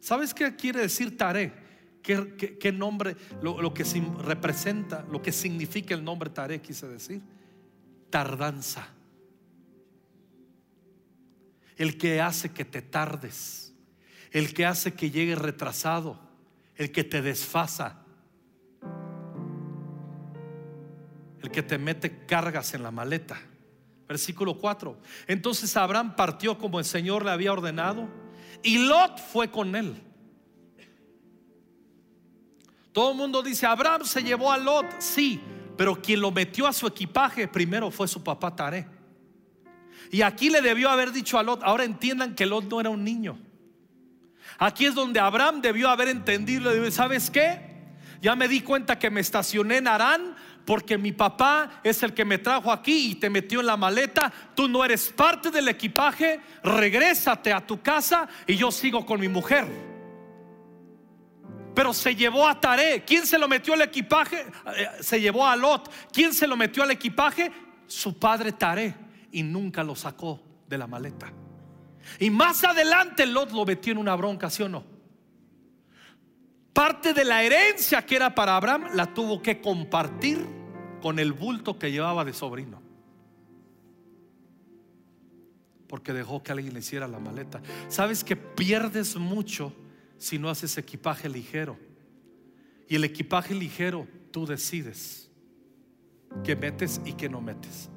¿Sabes 0.06 0.32
qué 0.32 0.54
quiere 0.54 0.82
decir 0.82 1.16
Taré? 1.16 1.52
¿Qué, 2.00 2.72
nombre, 2.72 3.16
lo, 3.42 3.74
que 3.74 3.82
representa, 4.22 5.04
lo 5.10 5.20
que 5.20 5.32
significa 5.32 5.96
el 5.96 6.04
nombre 6.04 6.30
Taré, 6.30 6.62
quise 6.62 6.86
decir? 6.86 7.20
Tardanza. 8.08 8.86
El 11.76 11.98
que 11.98 12.20
hace 12.20 12.52
que 12.52 12.64
te 12.64 12.82
tardes. 12.82 13.74
El 14.30 14.54
que 14.54 14.64
hace 14.64 14.94
que 14.94 15.10
llegues 15.10 15.38
retrasado. 15.38 16.20
El 16.76 16.92
que 16.92 17.02
te 17.02 17.20
desfasa. 17.20 18.04
El 21.42 21.50
que 21.50 21.64
te 21.64 21.78
mete 21.78 22.24
cargas 22.26 22.74
en 22.74 22.84
la 22.84 22.92
maleta. 22.92 23.40
Versículo 24.06 24.56
4. 24.56 25.00
Entonces 25.26 25.76
Abraham 25.76 26.14
partió 26.14 26.58
como 26.58 26.78
el 26.78 26.84
Señor 26.84 27.24
le 27.24 27.32
había 27.32 27.52
ordenado 27.52 28.24
y 28.62 28.78
Lot 28.78 29.18
fue 29.18 29.50
con 29.50 29.74
él. 29.74 30.02
Todo 32.92 33.10
el 33.10 33.16
mundo 33.16 33.42
dice, 33.42 33.66
Abraham 33.66 34.04
se 34.04 34.22
llevó 34.22 34.50
a 34.50 34.56
Lot, 34.56 34.86
sí, 35.00 35.40
pero 35.76 36.00
quien 36.00 36.20
lo 36.20 36.30
metió 36.30 36.66
a 36.66 36.72
su 36.72 36.86
equipaje 36.86 37.46
primero 37.46 37.90
fue 37.90 38.08
su 38.08 38.24
papá 38.24 38.56
Taré. 38.56 38.86
Y 40.10 40.22
aquí 40.22 40.48
le 40.50 40.62
debió 40.62 40.88
haber 40.88 41.12
dicho 41.12 41.38
a 41.38 41.42
Lot, 41.42 41.62
ahora 41.62 41.84
entiendan 41.84 42.34
que 42.34 42.46
Lot 42.46 42.64
no 42.64 42.80
era 42.80 42.90
un 42.90 43.04
niño. 43.04 43.38
Aquí 44.58 44.86
es 44.86 44.94
donde 44.94 45.20
Abraham 45.20 45.60
debió 45.60 45.88
haber 45.90 46.08
entendido, 46.08 46.90
¿sabes 46.90 47.30
qué? 47.30 47.76
Ya 48.22 48.34
me 48.34 48.48
di 48.48 48.62
cuenta 48.62 48.98
que 48.98 49.10
me 49.10 49.20
estacioné 49.20 49.76
en 49.76 49.88
Arán 49.88 50.36
porque 50.66 50.98
mi 50.98 51.12
papá 51.12 51.80
es 51.84 52.02
el 52.02 52.12
que 52.12 52.24
me 52.24 52.38
trajo 52.38 52.72
aquí 52.72 53.12
y 53.12 53.14
te 53.14 53.30
metió 53.30 53.60
en 53.60 53.66
la 53.66 53.76
maleta, 53.76 54.32
tú 54.54 54.68
no 54.68 54.84
eres 54.84 55.08
parte 55.10 55.50
del 55.52 55.68
equipaje, 55.68 56.40
regrésate 56.62 57.52
a 57.52 57.64
tu 57.64 57.80
casa 57.80 58.28
y 58.48 58.56
yo 58.56 58.72
sigo 58.72 59.06
con 59.06 59.20
mi 59.20 59.28
mujer. 59.28 59.64
Pero 61.72 61.94
se 61.94 62.16
llevó 62.16 62.48
a 62.48 62.58
Taré. 62.58 63.04
¿Quién 63.06 63.26
se 63.26 63.38
lo 63.38 63.46
metió 63.46 63.74
al 63.74 63.82
equipaje? 63.82 64.46
Eh, 64.76 64.88
se 65.00 65.20
llevó 65.20 65.46
a 65.46 65.54
Lot. 65.54 65.92
¿Quién 66.10 66.34
se 66.34 66.46
lo 66.46 66.56
metió 66.56 66.82
al 66.82 66.90
equipaje? 66.90 67.52
Su 67.86 68.18
padre 68.18 68.52
Taré. 68.52 68.94
Y 69.30 69.42
nunca 69.42 69.84
lo 69.84 69.94
sacó 69.94 70.42
de 70.66 70.78
la 70.78 70.86
maleta. 70.86 71.30
Y 72.18 72.30
más 72.30 72.64
adelante 72.64 73.26
Lot 73.26 73.52
lo 73.52 73.64
metió 73.66 73.92
en 73.92 73.98
una 73.98 74.16
bronca, 74.16 74.48
¿sí 74.48 74.62
o 74.62 74.68
no? 74.68 74.84
Parte 76.72 77.12
de 77.12 77.24
la 77.24 77.42
herencia 77.42 78.04
que 78.04 78.16
era 78.16 78.34
para 78.34 78.56
Abraham 78.56 78.88
la 78.94 79.12
tuvo 79.12 79.42
que 79.42 79.60
compartir 79.60 80.55
con 81.06 81.20
el 81.20 81.32
bulto 81.32 81.78
que 81.78 81.92
llevaba 81.92 82.24
de 82.24 82.32
sobrino. 82.32 82.82
Porque 85.86 86.12
dejó 86.12 86.42
que 86.42 86.50
alguien 86.50 86.74
le 86.74 86.80
hiciera 86.80 87.06
la 87.06 87.20
maleta. 87.20 87.62
Sabes 87.86 88.24
que 88.24 88.34
pierdes 88.34 89.14
mucho 89.14 89.72
si 90.18 90.36
no 90.36 90.50
haces 90.50 90.76
equipaje 90.78 91.28
ligero. 91.28 91.78
Y 92.88 92.96
el 92.96 93.04
equipaje 93.04 93.54
ligero 93.54 94.08
tú 94.32 94.46
decides 94.46 95.30
que 96.42 96.56
metes 96.56 97.00
y 97.04 97.12
que 97.12 97.28
no 97.28 97.40
metes. 97.40 97.88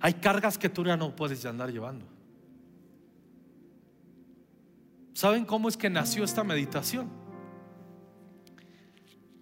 Hay 0.00 0.14
cargas 0.14 0.58
que 0.58 0.68
tú 0.68 0.82
ya 0.82 0.96
no 0.96 1.14
puedes 1.14 1.46
andar 1.46 1.70
llevando. 1.70 2.06
¿Saben 5.12 5.44
cómo 5.44 5.68
es 5.68 5.76
que 5.76 5.88
nació 5.88 6.24
esta 6.24 6.42
meditación? 6.42 7.08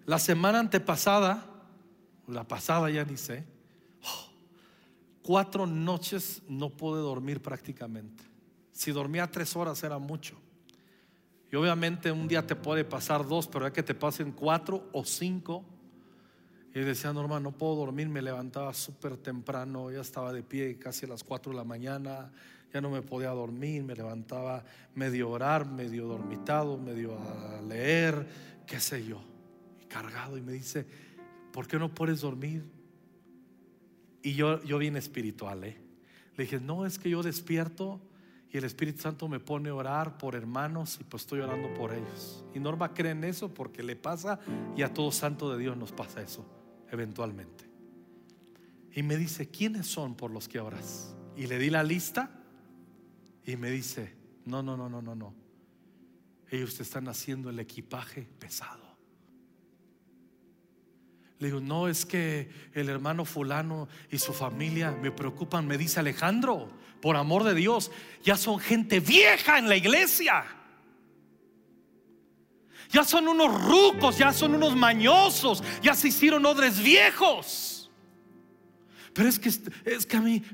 La 0.04 0.18
semana 0.18 0.58
antepasada, 0.58 1.48
la 2.32 2.46
pasada 2.46 2.90
ya 2.90 3.04
ni 3.04 3.16
sé, 3.16 3.44
cuatro 5.22 5.66
noches 5.66 6.42
no 6.48 6.70
pude 6.70 7.00
dormir 7.00 7.40
prácticamente. 7.40 8.24
Si 8.72 8.90
dormía 8.90 9.30
tres 9.30 9.54
horas 9.56 9.82
era 9.84 9.98
mucho. 9.98 10.36
Y 11.50 11.56
obviamente 11.56 12.10
un 12.10 12.26
día 12.26 12.46
te 12.46 12.56
puede 12.56 12.84
pasar 12.84 13.26
dos, 13.26 13.46
pero 13.46 13.66
hay 13.66 13.72
que 13.72 13.82
te 13.82 13.94
pasen 13.94 14.32
cuatro 14.32 14.88
o 14.92 15.04
cinco. 15.04 15.64
Y 16.74 16.80
decía, 16.80 17.12
no, 17.12 17.38
no 17.38 17.52
puedo 17.52 17.76
dormir, 17.76 18.08
me 18.08 18.22
levantaba 18.22 18.72
súper 18.72 19.18
temprano, 19.18 19.90
ya 19.90 20.00
estaba 20.00 20.32
de 20.32 20.42
pie 20.42 20.78
casi 20.78 21.04
a 21.04 21.10
las 21.10 21.22
cuatro 21.22 21.52
de 21.52 21.58
la 21.58 21.64
mañana, 21.64 22.32
ya 22.72 22.80
no 22.80 22.88
me 22.88 23.02
podía 23.02 23.28
dormir, 23.28 23.84
me 23.84 23.94
levantaba 23.94 24.64
medio 24.94 25.28
orar, 25.28 25.66
medio 25.66 26.06
dormitado, 26.06 26.78
medio 26.78 27.18
a 27.18 27.60
leer, 27.60 28.26
qué 28.66 28.80
sé 28.80 29.04
yo, 29.04 29.20
cargado. 29.86 30.38
Y 30.38 30.40
me 30.40 30.52
dice, 30.52 30.86
¿por 31.52 31.66
qué 31.66 31.78
no 31.78 31.94
puedes 31.94 32.22
dormir? 32.22 32.64
Y 34.22 34.34
yo, 34.34 34.62
yo 34.62 34.80
espiritual, 34.80 35.64
¿eh? 35.64 35.76
Le 36.36 36.44
dije, 36.44 36.60
no, 36.60 36.86
es 36.86 36.98
que 36.98 37.10
yo 37.10 37.22
despierto 37.22 38.00
y 38.50 38.58
el 38.58 38.64
Espíritu 38.64 39.00
Santo 39.00 39.28
me 39.28 39.40
pone 39.40 39.70
a 39.70 39.74
orar 39.74 40.18
por 40.18 40.34
hermanos 40.34 40.98
y 41.00 41.04
pues 41.04 41.22
estoy 41.22 41.40
orando 41.40 41.72
por 41.74 41.92
ellos. 41.92 42.44
Y 42.54 42.60
Norma 42.60 42.92
cree 42.92 43.12
en 43.12 43.24
eso 43.24 43.52
porque 43.52 43.82
le 43.82 43.96
pasa 43.96 44.38
y 44.76 44.82
a 44.82 44.92
todo 44.92 45.10
santo 45.10 45.50
de 45.50 45.58
Dios 45.58 45.76
nos 45.76 45.92
pasa 45.92 46.20
eso, 46.22 46.46
eventualmente. 46.90 47.70
Y 48.94 49.02
me 49.02 49.16
dice, 49.16 49.48
¿quiénes 49.48 49.86
son 49.86 50.14
por 50.14 50.30
los 50.30 50.48
que 50.48 50.60
oras? 50.60 51.16
Y 51.34 51.46
le 51.46 51.58
di 51.58 51.70
la 51.70 51.82
lista 51.82 52.30
y 53.46 53.56
me 53.56 53.70
dice, 53.70 54.14
no, 54.44 54.62
no, 54.62 54.76
no, 54.76 54.88
no, 54.88 55.00
no, 55.00 55.14
no. 55.14 55.34
Ellos 56.50 56.76
te 56.76 56.82
están 56.82 57.08
haciendo 57.08 57.48
el 57.48 57.58
equipaje 57.58 58.28
pesado. 58.38 58.91
Le 61.42 61.48
digo, 61.48 61.60
no, 61.60 61.88
es 61.88 62.06
que 62.06 62.48
el 62.72 62.88
hermano 62.88 63.24
fulano 63.24 63.88
y 64.12 64.18
su 64.18 64.32
familia 64.32 64.92
me 64.92 65.10
preocupan. 65.10 65.66
Me 65.66 65.76
dice 65.76 65.98
Alejandro, 65.98 66.68
por 67.00 67.16
amor 67.16 67.42
de 67.42 67.52
Dios, 67.52 67.90
ya 68.22 68.36
son 68.36 68.60
gente 68.60 69.00
vieja 69.00 69.58
en 69.58 69.68
la 69.68 69.74
iglesia. 69.74 70.44
Ya 72.90 73.02
son 73.02 73.26
unos 73.26 73.60
rucos, 73.60 74.18
ya 74.18 74.32
son 74.32 74.54
unos 74.54 74.76
mañosos, 74.76 75.64
ya 75.82 75.94
se 75.94 76.08
hicieron 76.08 76.46
odres 76.46 76.80
viejos. 76.80 77.90
Pero 79.12 79.28
es 79.28 79.40
que, 79.40 79.48
es 79.84 80.06
que 80.06 80.16
a 80.16 80.20
mí 80.20 80.44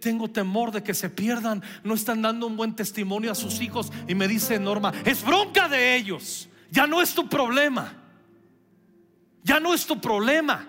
tengo 0.00 0.28
temor 0.28 0.72
de 0.72 0.82
que 0.82 0.92
se 0.92 1.08
pierdan, 1.08 1.62
no 1.84 1.94
están 1.94 2.20
dando 2.20 2.48
un 2.48 2.56
buen 2.56 2.74
testimonio 2.74 3.30
a 3.30 3.36
sus 3.36 3.60
hijos. 3.60 3.92
Y 4.08 4.16
me 4.16 4.26
dice 4.26 4.58
Norma, 4.58 4.92
es 5.04 5.24
bronca 5.24 5.68
de 5.68 5.94
ellos, 5.94 6.48
ya 6.68 6.88
no 6.88 7.00
es 7.00 7.14
tu 7.14 7.28
problema. 7.28 8.01
Ya 9.42 9.60
no 9.60 9.74
es 9.74 9.86
tu 9.86 10.00
problema. 10.00 10.66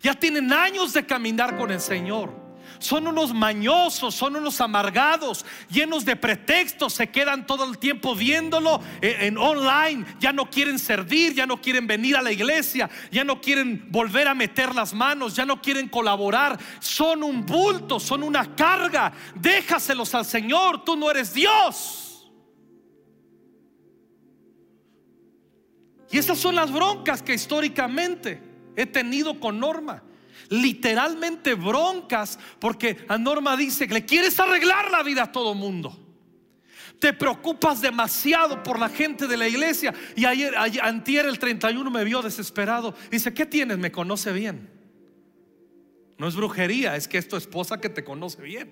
Ya 0.00 0.14
tienen 0.14 0.52
años 0.52 0.92
de 0.92 1.06
caminar 1.06 1.56
con 1.56 1.70
el 1.70 1.80
Señor. 1.80 2.42
Son 2.78 3.06
unos 3.06 3.32
mañosos, 3.32 4.14
son 4.14 4.34
unos 4.34 4.60
amargados, 4.60 5.44
llenos 5.70 6.04
de 6.04 6.16
pretextos, 6.16 6.94
se 6.94 7.10
quedan 7.10 7.46
todo 7.46 7.64
el 7.64 7.78
tiempo 7.78 8.16
viéndolo 8.16 8.80
en, 9.00 9.38
online, 9.38 10.04
ya 10.18 10.32
no 10.32 10.50
quieren 10.50 10.80
servir, 10.80 11.32
ya 11.32 11.46
no 11.46 11.60
quieren 11.60 11.86
venir 11.86 12.16
a 12.16 12.22
la 12.22 12.32
iglesia, 12.32 12.90
ya 13.12 13.22
no 13.22 13.40
quieren 13.40 13.86
volver 13.88 14.26
a 14.26 14.34
meter 14.34 14.74
las 14.74 14.94
manos, 14.94 15.36
ya 15.36 15.46
no 15.46 15.62
quieren 15.62 15.88
colaborar, 15.88 16.58
son 16.80 17.22
un 17.22 17.46
bulto, 17.46 18.00
son 18.00 18.24
una 18.24 18.56
carga, 18.56 19.12
déjaselos 19.36 20.12
al 20.16 20.24
Señor, 20.24 20.84
tú 20.84 20.96
no 20.96 21.08
eres 21.08 21.32
Dios. 21.32 22.01
Y 26.12 26.18
esas 26.18 26.38
son 26.38 26.54
las 26.54 26.70
broncas 26.70 27.22
que 27.22 27.34
históricamente 27.34 28.40
he 28.76 28.86
tenido 28.86 29.40
con 29.40 29.58
Norma. 29.58 30.02
Literalmente 30.50 31.54
broncas 31.54 32.38
porque 32.58 33.04
a 33.08 33.16
Norma 33.16 33.56
dice 33.56 33.88
que 33.88 33.94
le 33.94 34.04
quieres 34.04 34.38
arreglar 34.38 34.90
la 34.90 35.02
vida 35.02 35.24
a 35.24 35.32
todo 35.32 35.54
mundo. 35.54 35.98
Te 36.98 37.14
preocupas 37.14 37.80
demasiado 37.80 38.62
por 38.62 38.78
la 38.78 38.88
gente 38.88 39.26
de 39.26 39.36
la 39.36 39.48
iglesia. 39.48 39.92
Y 40.14 40.26
ayer, 40.26 40.54
ayer 40.56 40.84
antier 40.84 41.26
el 41.26 41.38
31 41.38 41.90
me 41.90 42.04
vio 42.04 42.22
desesperado. 42.22 42.94
Dice, 43.10 43.32
¿qué 43.34 43.46
tienes? 43.46 43.78
Me 43.78 43.90
conoce 43.90 44.32
bien. 44.32 44.70
No 46.18 46.28
es 46.28 46.36
brujería, 46.36 46.94
es 46.94 47.08
que 47.08 47.18
es 47.18 47.26
tu 47.26 47.36
esposa 47.36 47.80
que 47.80 47.88
te 47.88 48.04
conoce 48.04 48.42
bien. 48.42 48.70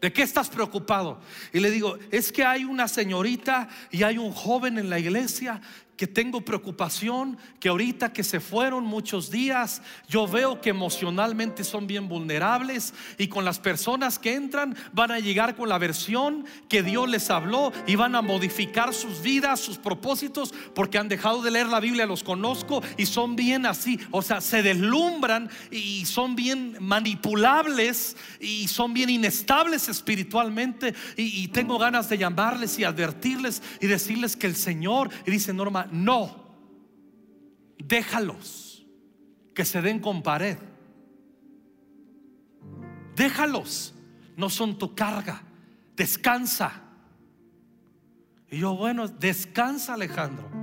¿De 0.00 0.12
qué 0.12 0.22
estás 0.22 0.48
preocupado? 0.50 1.20
Y 1.52 1.60
le 1.60 1.70
digo, 1.70 1.98
es 2.10 2.30
que 2.30 2.44
hay 2.44 2.64
una 2.64 2.86
señorita 2.86 3.68
y 3.90 4.02
hay 4.02 4.18
un 4.18 4.32
joven 4.32 4.78
en 4.78 4.90
la 4.90 4.98
iglesia 4.98 5.60
que 5.96 6.06
tengo 6.06 6.42
preocupación, 6.42 7.38
que 7.58 7.68
ahorita 7.68 8.12
que 8.12 8.22
se 8.22 8.40
fueron 8.40 8.84
muchos 8.84 9.30
días, 9.30 9.82
yo 10.08 10.26
veo 10.26 10.60
que 10.60 10.70
emocionalmente 10.70 11.64
son 11.64 11.86
bien 11.86 12.08
vulnerables 12.08 12.92
y 13.18 13.28
con 13.28 13.44
las 13.44 13.58
personas 13.58 14.18
que 14.18 14.34
entran 14.34 14.76
van 14.92 15.10
a 15.10 15.18
llegar 15.18 15.56
con 15.56 15.68
la 15.68 15.78
versión 15.78 16.44
que 16.68 16.82
Dios 16.82 17.08
les 17.08 17.30
habló 17.30 17.72
y 17.86 17.96
van 17.96 18.14
a 18.14 18.22
modificar 18.22 18.92
sus 18.94 19.22
vidas, 19.22 19.60
sus 19.60 19.78
propósitos, 19.78 20.52
porque 20.74 20.98
han 20.98 21.08
dejado 21.08 21.42
de 21.42 21.50
leer 21.50 21.68
la 21.68 21.80
Biblia, 21.80 22.06
los 22.06 22.22
conozco 22.22 22.82
y 22.96 23.06
son 23.06 23.36
bien 23.36 23.66
así, 23.66 23.98
o 24.10 24.22
sea, 24.22 24.40
se 24.40 24.62
deslumbran 24.62 25.50
y 25.70 26.04
son 26.06 26.36
bien 26.36 26.76
manipulables 26.80 28.16
y 28.40 28.68
son 28.68 28.92
bien 28.92 29.10
inestables 29.10 29.88
espiritualmente. 29.88 30.94
Y, 31.16 31.46
tengo 31.48 31.78
ganas 31.78 32.08
de 32.08 32.18
llamarles 32.18 32.78
y 32.78 32.84
advertirles 32.84 33.62
y 33.80 33.86
decirles 33.86 34.36
que 34.36 34.46
el 34.46 34.56
Señor, 34.56 35.10
y 35.26 35.30
dice 35.30 35.54
Norma, 35.54 35.85
no, 35.90 36.44
déjalos 37.78 38.86
que 39.54 39.64
se 39.64 39.80
den 39.82 40.00
con 40.00 40.22
pared. 40.22 40.58
Déjalos, 43.14 43.94
no 44.36 44.50
son 44.50 44.78
tu 44.78 44.94
carga, 44.94 45.42
descansa. 45.96 46.82
Y 48.50 48.58
yo, 48.58 48.76
bueno, 48.76 49.08
descansa 49.08 49.94
Alejandro. 49.94 50.55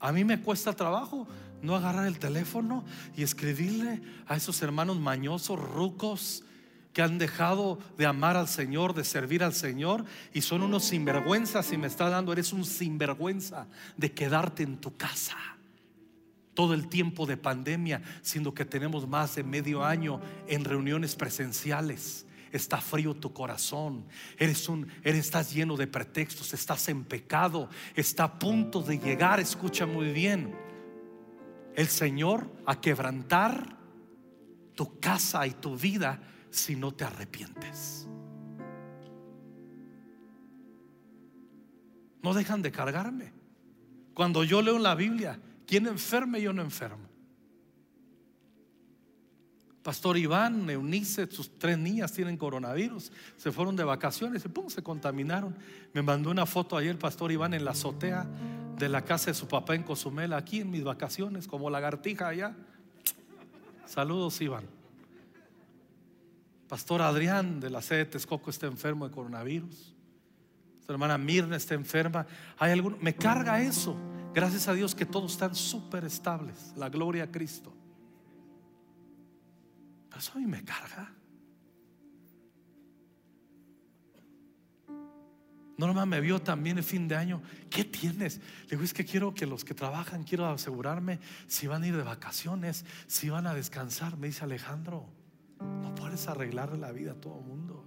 A 0.00 0.12
mí 0.12 0.24
me 0.24 0.40
cuesta 0.40 0.72
trabajo 0.72 1.26
no 1.62 1.74
agarrar 1.74 2.06
el 2.06 2.18
teléfono 2.18 2.84
y 3.16 3.22
escribirle 3.22 4.00
a 4.26 4.36
esos 4.36 4.62
hermanos 4.62 4.98
mañosos, 4.98 5.58
rucos, 5.58 6.44
que 6.92 7.02
han 7.02 7.18
dejado 7.18 7.78
de 7.96 8.06
amar 8.06 8.36
al 8.36 8.48
Señor, 8.48 8.94
de 8.94 9.04
servir 9.04 9.44
al 9.44 9.52
Señor 9.52 10.04
y 10.32 10.40
son 10.40 10.62
unos 10.62 10.84
sinvergüenzas. 10.84 11.72
Y 11.72 11.76
me 11.76 11.86
está 11.86 12.08
dando, 12.08 12.32
eres 12.32 12.52
un 12.52 12.64
sinvergüenza 12.64 13.66
de 13.96 14.12
quedarte 14.12 14.62
en 14.62 14.78
tu 14.78 14.96
casa 14.96 15.36
todo 16.54 16.74
el 16.74 16.88
tiempo 16.88 17.24
de 17.24 17.36
pandemia, 17.36 18.02
siendo 18.20 18.52
que 18.52 18.64
tenemos 18.64 19.06
más 19.06 19.36
de 19.36 19.44
medio 19.44 19.84
año 19.84 20.20
en 20.48 20.64
reuniones 20.64 21.14
presenciales. 21.14 22.26
Está 22.52 22.80
frío 22.80 23.14
tu 23.14 23.32
corazón, 23.32 24.06
eres 24.38 24.68
un, 24.68 24.88
eres, 25.02 25.26
estás 25.26 25.52
lleno 25.52 25.76
de 25.76 25.86
pretextos, 25.86 26.54
estás 26.54 26.88
en 26.88 27.04
pecado, 27.04 27.68
está 27.94 28.24
a 28.24 28.38
punto 28.38 28.82
de 28.82 28.98
llegar, 28.98 29.40
escucha 29.40 29.86
muy 29.86 30.12
bien 30.12 30.54
el 31.74 31.88
Señor 31.88 32.50
a 32.66 32.80
quebrantar 32.80 33.76
tu 34.74 34.98
casa 34.98 35.46
y 35.46 35.52
tu 35.52 35.76
vida 35.76 36.20
si 36.50 36.76
no 36.76 36.92
te 36.92 37.04
arrepientes. 37.04 38.08
No 42.22 42.34
dejan 42.34 42.62
de 42.62 42.72
cargarme. 42.72 43.32
Cuando 44.12 44.42
yo 44.44 44.60
leo 44.60 44.76
en 44.76 44.82
la 44.82 44.94
Biblia, 44.94 45.40
¿quién 45.66 45.86
enferme? 45.86 46.42
Yo 46.42 46.52
no 46.52 46.62
enfermo. 46.62 47.07
Pastor 49.88 50.18
Iván, 50.18 50.68
Eunice, 50.68 51.26
sus 51.30 51.58
tres 51.58 51.78
niñas 51.78 52.12
tienen 52.12 52.36
coronavirus. 52.36 53.10
Se 53.38 53.50
fueron 53.50 53.74
de 53.74 53.84
vacaciones 53.84 54.44
y 54.44 54.48
pum, 54.50 54.68
se 54.68 54.82
contaminaron. 54.82 55.56
Me 55.94 56.02
mandó 56.02 56.30
una 56.30 56.44
foto 56.44 56.76
ayer, 56.76 56.98
Pastor 56.98 57.32
Iván, 57.32 57.54
en 57.54 57.64
la 57.64 57.70
azotea 57.70 58.26
de 58.76 58.86
la 58.90 59.06
casa 59.06 59.30
de 59.30 59.34
su 59.34 59.48
papá 59.48 59.74
en 59.74 59.84
Cozumel, 59.84 60.34
aquí 60.34 60.60
en 60.60 60.70
mis 60.70 60.84
vacaciones, 60.84 61.48
como 61.48 61.70
lagartija 61.70 62.28
allá. 62.28 62.54
Saludos, 63.86 64.38
Iván. 64.42 64.66
Pastor 66.68 67.00
Adrián 67.00 67.58
de 67.58 67.70
la 67.70 67.80
sede 67.80 68.00
de 68.00 68.04
Texcoco 68.04 68.50
está 68.50 68.66
enfermo 68.66 69.08
de 69.08 69.14
coronavirus. 69.14 69.94
Su 70.84 70.92
hermana 70.92 71.16
Mirna 71.16 71.56
está 71.56 71.72
enferma. 71.72 72.26
Hay 72.58 72.72
alguno, 72.72 72.98
me 73.00 73.14
carga 73.14 73.62
eso. 73.62 73.96
Gracias 74.34 74.68
a 74.68 74.74
Dios 74.74 74.94
que 74.94 75.06
todos 75.06 75.32
están 75.32 75.54
súper 75.54 76.04
estables. 76.04 76.74
La 76.76 76.90
gloria 76.90 77.24
a 77.24 77.30
Cristo. 77.30 77.77
Pero 80.08 80.20
eso 80.20 80.32
a 80.34 80.38
mí 80.38 80.46
me 80.46 80.64
carga. 80.64 81.12
Norma 85.78 86.04
me 86.06 86.20
vio 86.20 86.42
también 86.42 86.76
el 86.78 86.84
fin 86.84 87.06
de 87.06 87.14
año. 87.14 87.40
¿Qué 87.70 87.84
tienes? 87.84 88.38
Le 88.64 88.70
digo, 88.70 88.82
es 88.82 88.92
que 88.92 89.04
quiero 89.04 89.32
que 89.32 89.46
los 89.46 89.64
que 89.64 89.74
trabajan, 89.74 90.24
quiero 90.24 90.46
asegurarme 90.46 91.20
si 91.46 91.68
van 91.68 91.84
a 91.84 91.86
ir 91.86 91.96
de 91.96 92.02
vacaciones, 92.02 92.84
si 93.06 93.28
van 93.28 93.46
a 93.46 93.54
descansar. 93.54 94.16
Me 94.16 94.26
dice 94.26 94.42
Alejandro, 94.42 95.06
no 95.60 95.94
puedes 95.94 96.26
arreglarle 96.26 96.78
la 96.78 96.90
vida 96.90 97.12
a 97.12 97.14
todo 97.14 97.38
el 97.38 97.44
mundo. 97.44 97.84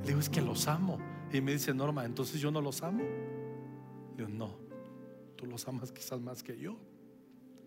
Le 0.00 0.06
digo, 0.06 0.20
es 0.20 0.30
que 0.30 0.40
los 0.40 0.66
amo. 0.68 0.98
Y 1.30 1.42
me 1.42 1.52
dice 1.52 1.74
Norma, 1.74 2.06
entonces 2.06 2.40
yo 2.40 2.50
no 2.50 2.62
los 2.62 2.82
amo. 2.82 3.02
Le 3.02 4.24
digo, 4.24 4.28
no, 4.30 4.56
tú 5.36 5.44
los 5.44 5.68
amas 5.68 5.92
quizás 5.92 6.18
más 6.18 6.42
que 6.42 6.58
yo. 6.58 6.78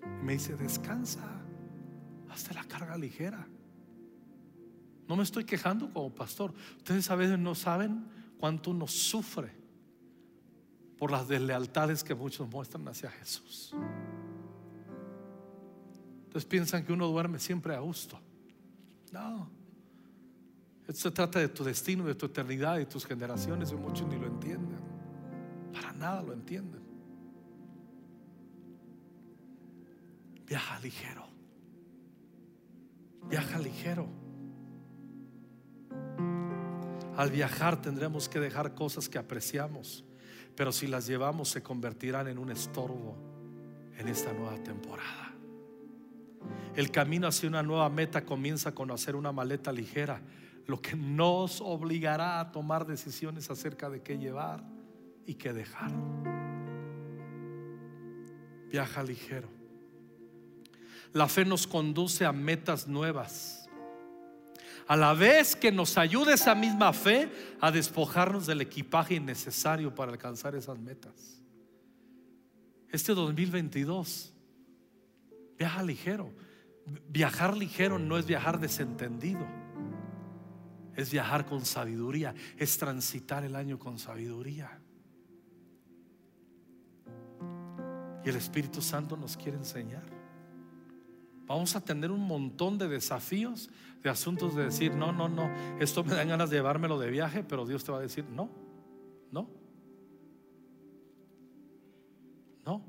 Y 0.04 0.26
me 0.26 0.34
dice, 0.34 0.56
descansa, 0.56 1.42
hazte 2.30 2.54
la 2.54 2.64
carga 2.64 2.98
ligera. 2.98 3.48
No 5.08 5.16
me 5.16 5.24
estoy 5.24 5.44
quejando 5.44 5.92
como 5.92 6.14
pastor. 6.14 6.54
Ustedes 6.78 7.10
a 7.10 7.16
veces 7.16 7.40
no 7.40 7.56
saben 7.56 8.06
cuánto 8.38 8.72
uno 8.72 8.88
sufre 8.88 9.52
por 10.98 11.12
las 11.12 11.28
deslealtades 11.28 12.04
que 12.04 12.14
muchos 12.14 12.48
muestran 12.50 12.88
hacia 12.88 13.10
Jesús. 13.10 13.74
Entonces 16.26 16.46
piensan 16.46 16.86
que 16.86 16.94
uno 16.94 17.08
duerme 17.08 17.40
siempre 17.40 17.74
a 17.74 17.80
gusto. 17.80 18.20
No. 19.12 19.50
Esto 20.88 21.10
se 21.10 21.12
trata 21.12 21.40
de 21.40 21.48
tu 21.50 21.64
destino, 21.64 22.06
de 22.06 22.16
tu 22.16 22.28
eternidad, 22.28 22.78
de 22.78 22.86
tus 22.86 23.06
generaciones 23.06 23.72
y 23.72 23.76
muchos 23.76 24.08
ni 24.08 24.20
lo 24.20 24.28
entienden. 24.28 24.80
Para 25.74 25.92
nada 25.94 26.22
lo 26.22 26.34
entienden. 26.34 26.89
Viaja 30.50 30.80
ligero. 30.80 31.28
Viaja 33.30 33.60
ligero. 33.60 34.08
Al 37.16 37.30
viajar 37.30 37.80
tendremos 37.80 38.28
que 38.28 38.40
dejar 38.40 38.74
cosas 38.74 39.08
que 39.08 39.20
apreciamos, 39.20 40.04
pero 40.56 40.72
si 40.72 40.88
las 40.88 41.06
llevamos 41.06 41.50
se 41.50 41.62
convertirán 41.62 42.28
en 42.30 42.40
un 42.40 42.50
estorbo 42.50 43.16
en 43.96 44.08
esta 44.08 44.34
nueva 44.34 44.58
temporada. 44.64 45.36
El 46.76 46.90
camino 46.90 47.28
hacia 47.28 47.48
una 47.48 47.62
nueva 47.62 47.90
meta 47.90 48.26
comienza 48.26 48.74
con 48.74 48.90
hacer 48.90 49.16
una 49.16 49.32
maleta 49.32 49.72
ligera, 49.72 50.20
lo 50.66 50.82
que 50.82 50.96
nos 50.96 51.62
obligará 51.62 52.40
a 52.40 52.52
tomar 52.52 52.88
decisiones 52.88 53.52
acerca 53.52 53.88
de 53.88 54.02
qué 54.02 54.18
llevar 54.18 54.64
y 55.28 55.36
qué 55.36 55.54
dejar. 55.54 55.92
Viaja 58.72 59.04
ligero. 59.04 59.59
La 61.14 61.28
fe 61.28 61.46
nos 61.46 61.66
conduce 61.66 62.26
a 62.26 62.32
metas 62.32 62.88
nuevas. 62.88 63.68
A 64.88 64.96
la 64.96 65.14
vez 65.14 65.56
que 65.56 65.72
nos 65.72 65.98
ayude 65.98 66.34
esa 66.34 66.56
misma 66.56 66.94
fe 66.94 67.30
a 67.62 67.72
despojarnos 67.72 68.48
del 68.48 68.62
equipaje 68.62 69.16
innecesario 69.16 69.94
para 69.94 70.12
alcanzar 70.12 70.56
esas 70.56 70.80
metas. 70.80 71.44
Este 72.90 73.14
2022, 73.14 74.34
viaja 75.58 75.84
ligero. 75.84 76.34
Viajar 77.08 77.56
ligero 77.56 78.00
no 78.00 78.18
es 78.18 78.26
viajar 78.26 78.60
desentendido. 78.60 79.46
Es 80.96 81.12
viajar 81.12 81.46
con 81.46 81.66
sabiduría. 81.66 82.34
Es 82.58 82.78
transitar 82.80 83.44
el 83.44 83.56
año 83.56 83.78
con 83.78 84.00
sabiduría. 84.00 84.80
Y 88.26 88.30
el 88.30 88.36
Espíritu 88.36 88.82
Santo 88.82 89.16
nos 89.16 89.38
quiere 89.38 89.58
enseñar. 89.58 90.19
Vamos 91.50 91.76
a 91.76 91.82
tener 91.82 92.12
un 92.12 92.22
montón 92.22 92.78
de 92.78 92.88
desafíos, 92.88 93.72
de 94.04 94.10
asuntos 94.12 94.54
de 94.54 94.66
decir, 94.66 94.94
no, 94.94 95.12
no, 95.12 95.28
no, 95.28 95.50
esto 95.80 96.04
me 96.04 96.14
dan 96.14 96.28
ganas 96.28 96.52
de 96.52 96.58
llevármelo 96.58 97.00
de 97.00 97.10
viaje, 97.10 97.44
pero 97.44 97.66
Dios 97.66 97.84
te 97.84 97.92
va 97.92 97.98
a 97.98 98.02
decir, 98.02 98.24
no, 98.30 98.52
no, 99.32 99.50
no. 102.64 102.86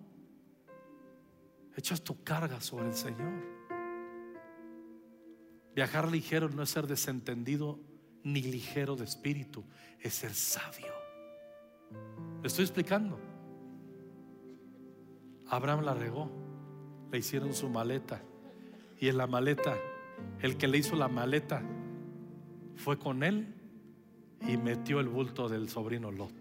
Echas 1.74 2.02
tu 2.02 2.22
carga 2.22 2.60
sobre 2.60 2.88
el 2.88 2.92
Señor. 2.92 3.32
Viajar 5.74 6.12
ligero 6.12 6.50
no 6.50 6.62
es 6.62 6.68
ser 6.68 6.86
desentendido 6.86 7.80
ni 8.24 8.42
ligero 8.42 8.94
de 8.94 9.04
espíritu, 9.04 9.64
es 10.00 10.12
ser 10.12 10.34
sabio. 10.34 10.92
¿Le 12.42 12.46
estoy 12.46 12.66
explicando? 12.66 13.18
Abraham 15.46 15.82
la 15.82 15.94
regó, 15.94 16.30
le 17.10 17.16
hicieron 17.16 17.54
su 17.54 17.70
maleta 17.70 18.20
y 19.00 19.08
en 19.08 19.16
la 19.16 19.26
maleta, 19.26 19.76
el 20.40 20.58
que 20.58 20.68
le 20.68 20.76
hizo 20.76 20.94
la 20.94 21.08
maleta 21.08 21.62
fue 22.76 22.98
con 22.98 23.22
él 23.22 23.54
y 24.46 24.58
metió 24.58 25.00
el 25.00 25.08
bulto 25.08 25.48
del 25.48 25.70
sobrino 25.70 26.12
Lot, 26.12 26.34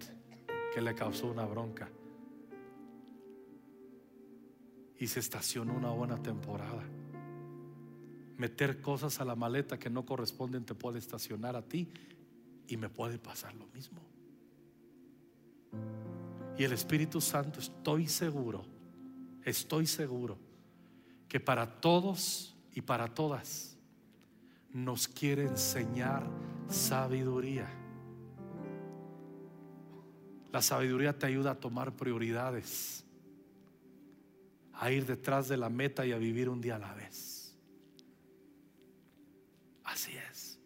que 0.74 0.82
le 0.82 0.94
causó 0.94 1.28
una 1.28 1.46
bronca. 1.46 1.90
Y 4.98 5.08
se 5.08 5.22
estacionó 5.22 5.74
una 5.74 5.92
buena 5.92 6.22
temporada. 6.22 6.84
Meter 8.36 8.82
cosas 8.82 9.22
a 9.22 9.26
la 9.26 9.36
maleta 9.36 9.80
que 9.80 9.90
no 9.90 10.06
corresponden 10.06 10.66
te 10.66 10.76
puede 10.76 11.00
estacionar 11.00 11.56
a 11.56 11.62
ti 11.62 11.88
y 12.68 12.76
me 12.76 12.90
puede 12.90 13.20
pasar 13.20 13.56
lo 13.56 13.68
mismo. 13.68 14.02
Y 16.58 16.64
el 16.66 16.74
Espíritu 16.74 17.22
Santo, 17.22 17.62
estoy 17.62 18.08
seguro, 18.08 18.66
estoy 19.46 19.88
seguro 19.88 20.49
que 21.30 21.40
para 21.40 21.80
todos 21.80 22.56
y 22.74 22.82
para 22.82 23.08
todas 23.08 23.78
nos 24.74 25.08
quiere 25.08 25.44
enseñar 25.44 26.28
sabiduría. 26.68 27.68
La 30.52 30.62
sabiduría 30.62 31.18
te 31.18 31.28
ayuda 31.28 31.52
a 31.52 31.60
tomar 31.60 31.96
prioridades, 31.96 33.06
a 34.74 34.92
ir 34.92 35.06
detrás 35.06 35.48
de 35.48 35.58
la 35.58 35.70
meta 35.70 36.06
y 36.06 36.12
a 36.12 36.18
vivir 36.18 36.50
un 36.50 36.60
día 36.60 36.78
a 36.78 36.80
la 36.80 36.94
vez. 36.96 37.56
Así 39.84 40.14
es. 40.32 40.60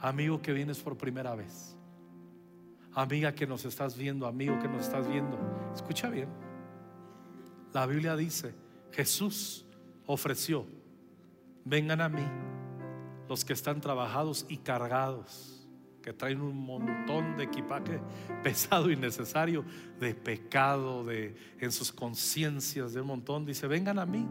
Amigo 0.00 0.40
que 0.40 0.52
vienes 0.52 0.78
por 0.78 0.96
primera 0.96 1.34
vez. 1.34 1.76
Amiga 2.94 3.34
que 3.34 3.46
nos 3.46 3.64
estás 3.64 3.96
viendo, 3.96 4.26
amigo 4.26 4.58
que 4.60 4.68
nos 4.68 4.82
estás 4.82 5.08
viendo. 5.08 5.38
Escucha 5.74 6.08
bien. 6.08 6.28
La 7.72 7.86
Biblia 7.86 8.14
dice, 8.16 8.54
Jesús 8.92 9.66
ofreció, 10.06 10.66
vengan 11.64 12.00
a 12.00 12.08
mí 12.08 12.24
los 13.28 13.44
que 13.44 13.52
están 13.52 13.80
trabajados 13.80 14.46
y 14.48 14.58
cargados, 14.58 15.66
que 16.02 16.12
traen 16.12 16.40
un 16.40 16.56
montón 16.56 17.36
de 17.36 17.44
equipaje 17.44 18.00
pesado 18.42 18.90
y 18.90 18.96
necesario 18.96 19.64
de 20.00 20.14
pecado, 20.14 21.04
de 21.04 21.34
en 21.60 21.72
sus 21.72 21.92
conciencias, 21.92 22.92
de 22.92 23.00
un 23.00 23.06
montón. 23.06 23.46
Dice, 23.46 23.66
vengan 23.66 23.98
a 23.98 24.06
mí 24.06 24.26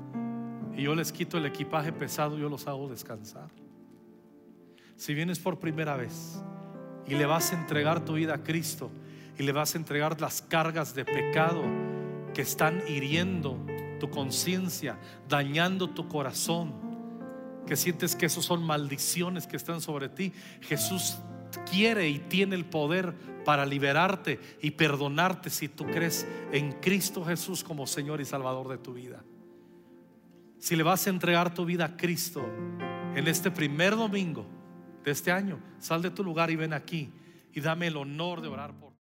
y 0.76 0.84
yo 0.84 0.96
les 0.96 1.12
quito 1.12 1.38
el 1.38 1.46
equipaje 1.46 1.92
pesado, 1.92 2.38
yo 2.38 2.50
los 2.50 2.68
hago 2.68 2.90
descansar. 2.90 3.50
Si 4.96 5.14
vienes 5.14 5.40
por 5.40 5.60
primera 5.60 5.96
vez 5.96 6.44
y 7.08 7.16
le 7.16 7.26
vas 7.26 7.52
a 7.54 7.60
entregar 7.60 8.06
tu 8.06 8.14
vida 8.14 8.36
a 8.36 8.44
Cristo 8.44 8.92
y 9.38 9.44
le 9.44 9.52
vas 9.52 9.74
a 9.74 9.78
entregar 9.78 10.20
las 10.22 10.42
cargas 10.42 10.94
de 10.94 11.06
pecado 11.06 11.64
que 12.34 12.42
están 12.42 12.84
hiriendo 12.88 13.58
tu 14.02 14.10
conciencia, 14.10 14.98
dañando 15.30 15.92
tu 15.92 16.08
corazón, 16.08 16.74
que 17.68 17.76
sientes 17.76 18.16
que 18.16 18.26
esos 18.26 18.44
son 18.44 18.64
maldiciones 18.64 19.46
que 19.46 19.58
están 19.58 19.80
sobre 19.80 20.10
ti, 20.10 20.34
Jesús 20.62 21.20
quiere 21.70 22.10
y 22.10 22.18
tiene 22.18 22.56
el 22.56 22.66
poder 22.66 23.14
para 23.46 23.64
liberarte 23.64 24.40
y 24.60 24.72
perdonarte 24.72 25.52
si 25.52 25.68
tú 25.68 25.86
crees 25.86 26.28
en 26.52 26.72
Cristo 26.82 27.24
Jesús 27.24 27.64
como 27.64 27.86
Señor 27.86 28.22
y 28.22 28.26
Salvador 28.26 28.70
de 28.70 28.80
tu 28.80 28.94
vida. 28.94 29.24
Si 30.58 30.76
le 30.76 30.82
vas 30.82 31.06
a 31.06 31.12
entregar 31.12 31.54
tu 31.54 31.64
vida 31.64 31.86
a 31.86 31.96
Cristo 31.96 32.44
en 33.16 33.28
este 33.28 33.52
primer 33.52 33.96
domingo 33.96 34.48
de 35.04 35.12
este 35.12 35.32
año, 35.32 35.60
sal 35.78 36.02
de 36.02 36.10
tu 36.10 36.24
lugar 36.24 36.50
y 36.50 36.56
ven 36.56 36.74
aquí 36.74 37.12
y 37.54 37.62
dame 37.62 37.86
el 37.86 37.98
honor 37.98 38.42
de 38.42 38.48
orar 38.48 38.74
por 38.74 38.91